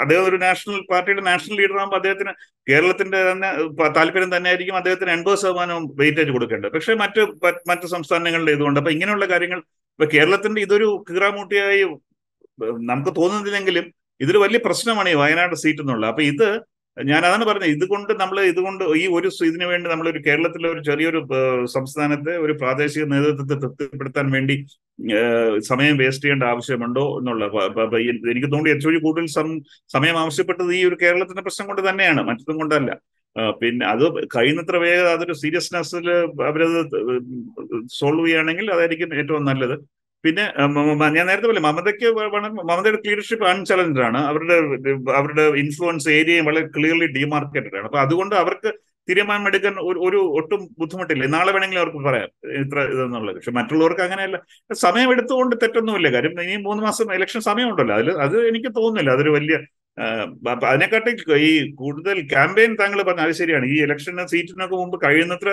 [0.03, 2.33] അദ്ദേഹം ഒരു നാഷണൽ പാർട്ടിയുടെ നാഷണൽ ലീഡർ ആകുമ്പോൾ അദ്ദേഹത്തിന്
[2.71, 3.51] കേരളത്തിന്റെ തന്നെ
[3.99, 6.73] താല്പര്യം തന്നെ ആയിരിക്കും അദ്ദേഹത്തിന് എൺപത് ശതമാനവും വെയിറ്റേജ് കൊടുക്കേണ്ടത്.
[6.77, 7.25] പക്ഷെ മറ്റ്
[7.71, 9.63] മറ്റു സംസ്ഥാനങ്ങളുടെ ഇതുകൊണ്ട് അപ്പൊ ഇങ്ങനെയുള്ള കാര്യങ്ങൾ
[9.95, 11.83] ഇപ്പൊ കേരളത്തിന്റെ ഇതൊരു കീറാമൂട്ടിയായി
[12.91, 13.87] നമുക്ക് തോന്നുന്നില്ലെങ്കിലും
[14.21, 16.49] ഇതൊരു വലിയ പ്രശ്നമാണ് ഈ വയനാട് സീറ്റ് എന്നുള്ളത് അപ്പൊ ഇത്
[16.97, 21.21] ഞാൻ അതാണ് പറഞ്ഞത് ഇതുകൊണ്ട് നമ്മൾ ഇതുകൊണ്ട് ഈ ഒരു ഇതിനു വേണ്ടി നമ്മൾ ഒരു കേരളത്തിലെ ഒരു ചെറിയൊരു
[21.75, 24.57] സംസ്ഥാനത്തെ ഒരു പ്രാദേശിക നേതൃത്വത്തെ തൃപ്തിപ്പെടുത്താൻ വേണ്ടി
[25.71, 27.45] സമയം വേസ്റ്റ് ചെയ്യേണ്ട ആവശ്യമുണ്ടോ എന്നുള്ള
[28.33, 29.29] എനിക്ക് തോന്നി ഏറ്റവും കൂടുതൽ
[29.97, 32.91] സമയം ആവശ്യപ്പെട്ടത് ഈ ഒരു കേരളത്തിന്റെ പ്രശ്നം കൊണ്ട് തന്നെയാണ് മറ്റൊന്നും കൊണ്ടല്ല.
[33.61, 36.07] പിന്നെ അത് കഴിയുന്നത്ര വേഗം അതൊരു സീരിയസ്നെസ്സിൽ
[36.49, 36.79] അവരത്
[37.99, 39.77] സോൾവ് ചെയ്യുകയാണെങ്കിൽ അതായിരിക്കും ഏറ്റവും നല്ലത്.
[40.25, 40.45] പിന്നെ
[41.17, 42.09] ഞാൻ നേരത്തെ പോലെ മമതയ്ക്ക്
[42.71, 44.19] മമതയുടെ ലീഡർഷിപ്പ് അൺചലഞ്ചഡ് ആണ്.
[44.31, 44.57] അവരുടെ
[45.21, 47.87] അവരുടെ ഇൻഫ്ലുവൻസ് ഏരിയയും വളരെ ക്ലിയർലി ഡിമാർക്കേറ്റഡ് ആണ്.
[47.91, 48.71] അപ്പൊ അതുകൊണ്ട് അവർക്ക്
[49.09, 51.27] തീരുമാനമെടുക്കാൻ ഒരു ഒരു ഒട്ടും ബുദ്ധിമുട്ടില്ല.
[51.27, 52.29] നാളെ വേണമെങ്കിലും അവർക്ക് പറയാം.
[52.63, 53.37] ഇത്ര ഇതെന്നുള്ളത്.
[53.37, 54.39] പക്ഷെ മറ്റുള്ളവർക്ക് അങ്ങനെയല്ല.
[54.85, 56.09] സമയം എടുത്തുകൊണ്ട് തെറ്റൊന്നുമില്ല.
[56.17, 57.95] കാര്യം ഇനി മൂന്ന് മാസം ഇലക്ഷൻ സമയമുണ്ടല്ലോ.
[57.95, 59.11] അതിൽ അത് എനിക്ക് തോന്നുന്നില്ല.
[59.11, 59.57] അതൊരു വലിയ
[60.71, 61.11] അതിനെക്കാട്ടി
[61.49, 63.67] ഈ കൂടുതൽ ക്യാമ്പയിൻ താങ്കൾ പറഞ്ഞ അത് ശരിയാണ്.
[63.75, 65.51] ഈ ഇലക്ഷന് സീറ്റിനൊക്കെ മുമ്പ് കഴിയുന്നത്ര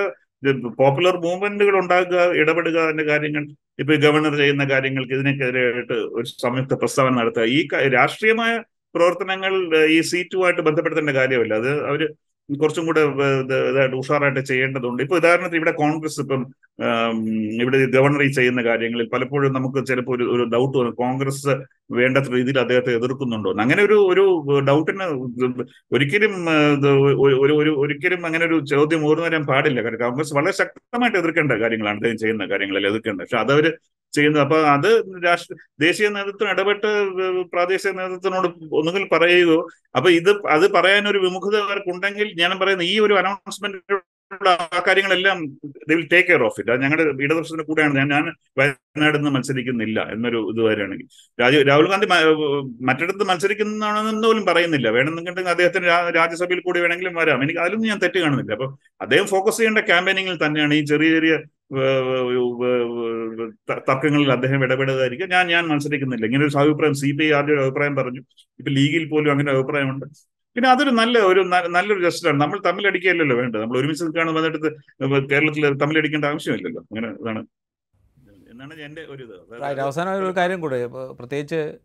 [0.78, 3.44] പോപ്പുലർ മൂവ്മെന്റുകൾ ഉണ്ടാകുക ഇടപെടുക എന്ന കാര്യങ്ങൾ
[3.80, 7.44] ഇപ്പൊ ഗവർണർ ചെയ്യുന്ന കാര്യങ്ങൾക്ക് ഇതിനെതിരായിട്ട് ഒരു സംയുക്ത പ്രസ്താവന നടത്തുക.
[7.44, 8.54] ഈ രാഷ്ട്രീയമായ
[8.96, 9.54] പ്രവർത്തനങ്ങൾ
[9.88, 11.54] ഈ സീറ്റുമായിട്ട് ബന്ധപ്പെടുത്തേണ്ട കാര്യമല്ല.
[11.54, 12.02] അത് അവർ
[12.58, 15.04] കുറച്ചും കൂടെ ഇതായിട്ട് ഉഷാറായിട്ട് ചെയ്യേണ്ടതുണ്ട്.
[15.04, 16.42] ഇപ്പൊ ഉദാഹരണത്തിന് ഇവിടെ കോൺഗ്രസ് ഇപ്പം
[17.62, 21.48] ഇവിടെ ഗവർണർ ഈ ചെയ്യുന്ന കാര്യങ്ങളിൽ പലപ്പോഴും നമുക്ക് ചിലപ്പോൾ ഒരു ഒരു ഡൗട്ട് വരും കോൺഗ്രസ്
[21.92, 24.24] വേണ്ടത്ര രീതിയിൽ അദ്ദേഹത്തെ എതിർക്കുന്നുണ്ടോ അങ്ങനെ ഒരു ഒരു
[24.70, 25.04] ഡൗട്ടിന്
[25.92, 26.34] ഒരിക്കലും
[27.26, 29.84] ഒരു ഒരു- ഒരു ഒരിക്കലും അങ്ങനെ ഒരു ചോദ്യം ഓർന്നു വരാൻ പാടില്ല.
[29.84, 33.26] കാരണം കോൺഗ്രസ് വളരെ ശക്തമായിട്ട് എതിർക്കേണ്ട കാര്യങ്ങളാണ് അദ്ദേഹം ചെയ്യുന്ന കാര്യങ്ങളിൽ എതിർക്കേണ്ടത്.
[33.26, 33.72] പക്ഷെ അതവര്
[34.14, 34.44] ചെയ്യുന്നത്.
[34.46, 34.90] അപ്പൊ അത്
[35.24, 36.90] രാഷ്ട്ര ദേശീയ നേതൃത്വം ഇടപെട്ട്
[37.54, 39.60] പ്രാദേശിക നേതൃത്വത്തിനോട് ഒന്നുകിൽ പറയുകയോ
[39.96, 43.16] അപ്പൊ ഇത് അത് പറയാൻ ഒരു വിമുഖത അവർക്കുണ്ടെങ്കിൽ ഞാൻ പറയുന്നത് ഈ ഒരു
[44.32, 45.38] അനൗൺസ്മെന്റ് ആ കാര്യങ്ങളെല്ലാം
[45.90, 47.94] will take care of it അത് ഞങ്ങളുടെ ഇടതുപക്ഷത്തിന് കൂടെയാണ്.
[48.00, 48.26] ഞാൻ ഞാൻ
[48.60, 51.08] വയനാട് നിന്ന് മത്സരിക്കുന്നില്ല എന്നൊരു ഇത് വരികയാണെങ്കിൽ
[51.42, 52.08] രാജു രാഹുൽ ഗാന്ധി
[52.90, 54.88] മറ്റിടത്ത് മത്സരിക്കുന്നതാണെന്ന് പോലും പറയുന്നില്ല.
[54.98, 55.88] വേണമെന്നുണ്ടെങ്കിൽ അദ്ദേഹത്തിന്
[56.20, 57.44] രാജ്യസഭയിൽ കൂടി വേണമെങ്കിലും വരാം.
[57.46, 58.54] എനിക്ക് അതിലൊന്നും ഞാൻ തെറ്റ് കാണുന്നില്ല.
[58.58, 58.68] അപ്പൊ
[59.06, 61.36] അദ്ദേഹം ഫോക്കസ് ചെയ്യേണ്ട ക്യാമ്പയിനിങ്ങിൽ തന്നെയാണ് ഈ ചെറിയ ചെറിയ
[63.90, 66.26] തർക്കങ്ങളിൽ അദ്ദേഹം ഇടപെടുകയായിരിക്കും ഞാൻ ഞാൻ മത്സരിക്കുന്നില്ല.
[66.30, 68.22] ഇങ്ങനെ ഒരു അഭിപ്രായം സി പി ഐ ആരുടെ അഭിപ്രായം പറഞ്ഞു.
[68.60, 70.06] ഇപ്പൊ ലീഗിൽ പോലും അങ്ങനെ അഭിപ്രായമുണ്ട്.
[70.56, 71.40] പിന്നെ അതൊരു നല്ല ഒരു
[71.76, 73.62] നല്ലൊരു ജസ്റ്റാണ് നമ്മൾ തമ്മിലടിക്കുകയല്ലല്ലോ വേണ്ടത്.
[73.62, 76.82] നമ്മൾ ഒരുമിച്ച് നിൽക്കുകയാണ് വന്നിട്ട് കേരളത്തിൽ തമ്മിലടിക്കേണ്ട ആവശ്യമില്ലല്ലോ.
[76.82, 77.42] അങ്ങനെ ഇതാണ്.
[78.52, 78.74] എന്നാണ്
[79.10, 80.88] ഒരു അവസാനം ഒരു കാര്യം കൂടെ.
[80.88, 81.78] പ്രത്യേകിച്ച്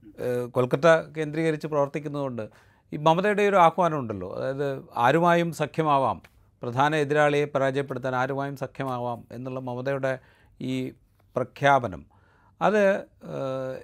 [0.50, 2.48] കൊൽക്കത്ത കേന്ദ്രീകരിച്ച് പ്രവർത്തിക്കുന്നതുകൊണ്ട്
[2.92, 4.35] ഈ മമതയുടെ ഒരു ആഹ്വാനം ഉണ്ടല്ലോ.
[4.37, 6.22] അതായത് ആരുമായും സഖ്യമാവാം.
[6.62, 10.18] പ്രധാന എതിരാളിയെ പരാജയപ്പെടുത്താൻ ആരുമായും സഖ്യമാവാം എന്നുള്ള മമതയുടെ
[10.61, 10.74] ഈ
[11.37, 12.03] പ്രഖ്യാപനം.
[12.62, 12.83] അത്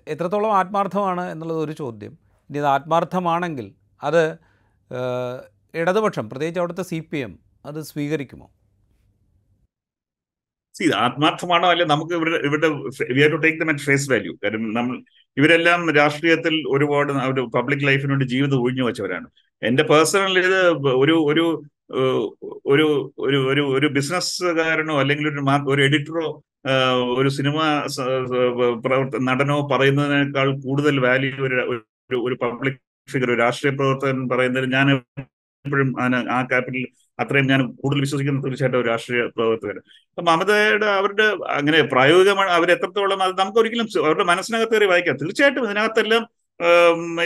[0.08, 2.12] എത്രത്തോളം ആത്മാർത്ഥമാണ് എന്നുള്ളത് ഒരു ചോദ്യം.
[2.50, 4.22] ഇനി അത് ആത്മാർത്ഥമാണെങ്കിൽ അത്
[5.74, 8.50] ഇടതുപക്ഷം പ്രത്യേകിച്ച് അവിടുത്തെ സി പി എം അത് സ്വീകരിക്കുമോ?
[10.80, 11.68] ഇത് ആത്മാർത്ഥമാണോ?
[11.68, 12.68] അല്ലെ നമുക്ക് ഇവിടെ ഇവരുടെ
[13.12, 15.02] we to take them at face value കാര്യം നമ്മൾ
[15.36, 19.28] ഇവരെല്ലാം രാഷ്ട്രീയത്തിൽ ഒരുപാട് ഒരു പബ്ലിക് ലൈഫിന് വേണ്ടി ജീവിതം ഒഴിഞ്ഞു വെച്ചവരാണ്.
[19.62, 26.44] എന്റെ പേഴ്സണൽ ഇത് ഒരു ഒരു ഒരു ഒരു ഒരു ഒരു ബിസിനസ്സുകാരനോ അല്ലെങ്കിൽ ഒരു ഒരു എഡിറ്ററോ
[27.18, 27.58] ഒരു സിനിമ
[29.20, 34.88] നടനോ പറയുന്നതിനേക്കാൾ കൂടുതൽ വാല്യൂ ഒരു- ഒരു പബ്ലിക് ഫിഗർ ഒരു രാഷ്ട്രീയ പ്രവർത്തകൻ പറയുന്നതിൽ ഞാൻ
[35.64, 35.88] എപ്പോഴും
[36.36, 36.84] ആ ക്യാപിറ്റൽ
[37.22, 39.78] അത്രയും ഞാൻ കൂടുതൽ വിശ്വസിക്കുന്ന തീർച്ചയായിട്ടും രാഷ്ട്രീയ പ്രവർത്തകർ
[40.10, 41.26] അപ്പൊ മമതയുടെ അവരുടെ
[41.58, 45.18] അങ്ങനെ പ്രായോഗികമാണ് അവർ എത്രത്തോളം അത് നമുക്ക് ഒരിക്കലും അവരുടെ മനസ്സിനകത്ത് കയറി വായിക്കാം.
[45.22, 46.22] തീർച്ചയായിട്ടും ഇതിനകത്തെല്ലാം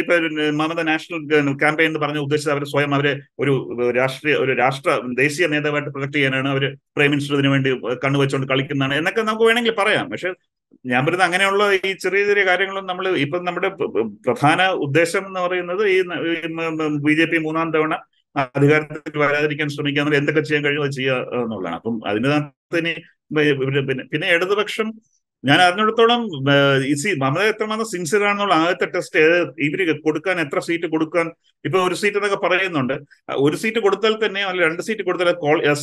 [0.00, 0.14] ഇപ്പൊ
[0.60, 1.20] മമത നാഷണൽ
[1.60, 3.52] ക്യാമ്പയിൻ എന്ന് പറഞ്ഞ ഉദ്ദേശിച്ചത് അവർ സ്വയം അവരെ ഒരു
[3.96, 4.90] രാഷ്ട്രീയ ഒരു രാഷ്ട്ര
[5.22, 6.64] ദേശീയ നേതാവായിട്ട് പ്രൊജക്ട് ചെയ്യാനാണ് അവർ
[6.96, 7.70] പ്രൈം മിനിസ്റ്റർ ഇതിനു വേണ്ടി
[8.04, 8.94] കണ്ണുവെച്ചുകൊണ്ട് കളിക്കുന്നതാണ്.
[9.00, 10.06] എന്നൊക്കെ നമുക്ക് വേണമെങ്കിൽ പറയാം.
[10.10, 10.30] പക്ഷെ
[10.92, 13.68] ഞാൻ പറയുന്നത് അങ്ങനെയുള്ള ഈ ചെറിയ ചെറിയ കാര്യങ്ങളും നമ്മൾ ഇപ്പം നമ്മുടെ
[14.26, 15.98] പ്രധാന ഉദ്ദേശം എന്ന് പറയുന്നത് ഈ
[17.06, 17.94] ബി ജെ പി മൂന്നാം തവണ
[18.36, 21.76] അധികാരത്തിൽ വരാതിരിക്കാൻ ശ്രമിക്കുക എന്തൊക്കെ ചെയ്യാൻ കഴിയുമോ ചെയ്യുക എന്നുള്ളതാണ്.
[21.80, 22.94] അപ്പം അതിനകത്ത് ഇനി
[23.84, 24.88] പിന്നെ പിന്നെ ഇടതുപക്ഷം
[25.44, 26.20] ഞാൻ അറിഞ്ഞിടത്തോളം
[27.00, 29.22] സി മമത എത്രമാത്രം സിൻസിയർ ആണെന്നുള്ള ആദ്യത്തെ ടെസ്റ്റ്
[29.66, 31.26] ഇവർ കൊടുക്കാൻ എത്ര സീറ്റ് കൊടുക്കാൻ
[31.64, 32.94] ഇപ്പൊ ഒരു സീറ്റ് എന്നൊക്കെ പറയുന്നുണ്ട്.
[33.46, 35.30] ഒരു സീറ്റ് കൊടുത്താൽ തന്നെ അല്ല രണ്ട് സീറ്റ് കൊടുത്താൽ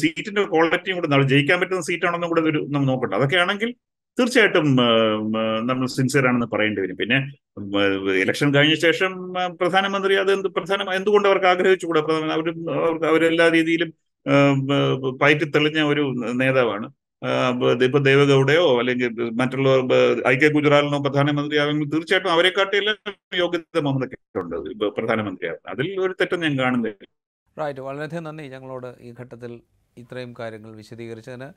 [0.01, 3.13] സീറ്റിന്റെ ക്വാളിറ്റിയും കൂടെ നമ്മൾ ജയിക്കാൻ പറ്റുന്ന സീറ്റാണെന്നും കൂടെ ഒരു നമ്മൾ നോക്കണ്ട.
[3.19, 3.71] അതൊക്കെയാണെങ്കിൽ
[4.17, 4.65] തീർച്ചയായിട്ടും
[5.69, 6.97] നമ്മൾ സിൻസിയർ ആണെന്ന് പറയേണ്ടി വരും.
[7.01, 7.17] പിന്നെ
[8.23, 9.11] ഇലക്ഷൻ കഴിഞ്ഞ ശേഷം
[9.61, 12.01] പ്രധാനമന്ത്രി അത് എന്ത് പ്രധാന എന്തുകൊണ്ട് അവർക്ക് ആഗ്രഹിച്ചുകൂടാ?
[12.37, 12.47] അവർ
[13.11, 13.91] അവരെല്ലാ രീതിയിലും
[15.21, 16.03] പയറ്റി തെളിഞ്ഞ ഒരു
[16.41, 16.87] നേതാവാണ്.
[17.87, 19.69] ഇപ്പൊ ദേവഗൌഡയോ അല്ലെങ്കിൽ മറ്റുള്ള
[20.31, 22.97] ഐ കെ ഗുജറാലിനോ പ്രധാനമന്ത്രിയാകുമ്പോൾ തീർച്ചയായിട്ടും അവരെക്കാട്ടിയെല്ലാം
[23.41, 24.17] യോഗ്യത മുഹമ്മദ്
[24.75, 27.03] ഇപ്പൊ പ്രധാനമന്ത്രിയാകും അതിൽ ഒരു തെറ്റും ഞാൻ കാണുന്നില്ല.
[27.57, 29.53] റൈറ്റ് വളരെയധികം നന്ദി ഞങ്ങളോട് ഈ ഘട്ടത്തിൽ
[29.97, 31.49] ഇത്രയും കാര്യങ്ങൾ വിശദീകരിച്ചതിന്.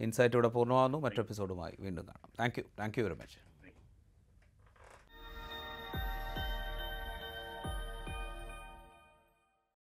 [0.00, 0.98] ഇൻസൈറ്റ് ഇവിടെ പൂർണമാകുന്നു.
[0.98, 2.32] മറ്റു എപ്പിസോഡുമായി വീണ്ടും കാണാം.
[2.40, 2.64] Thank you.
[2.78, 3.47] Thank you very much.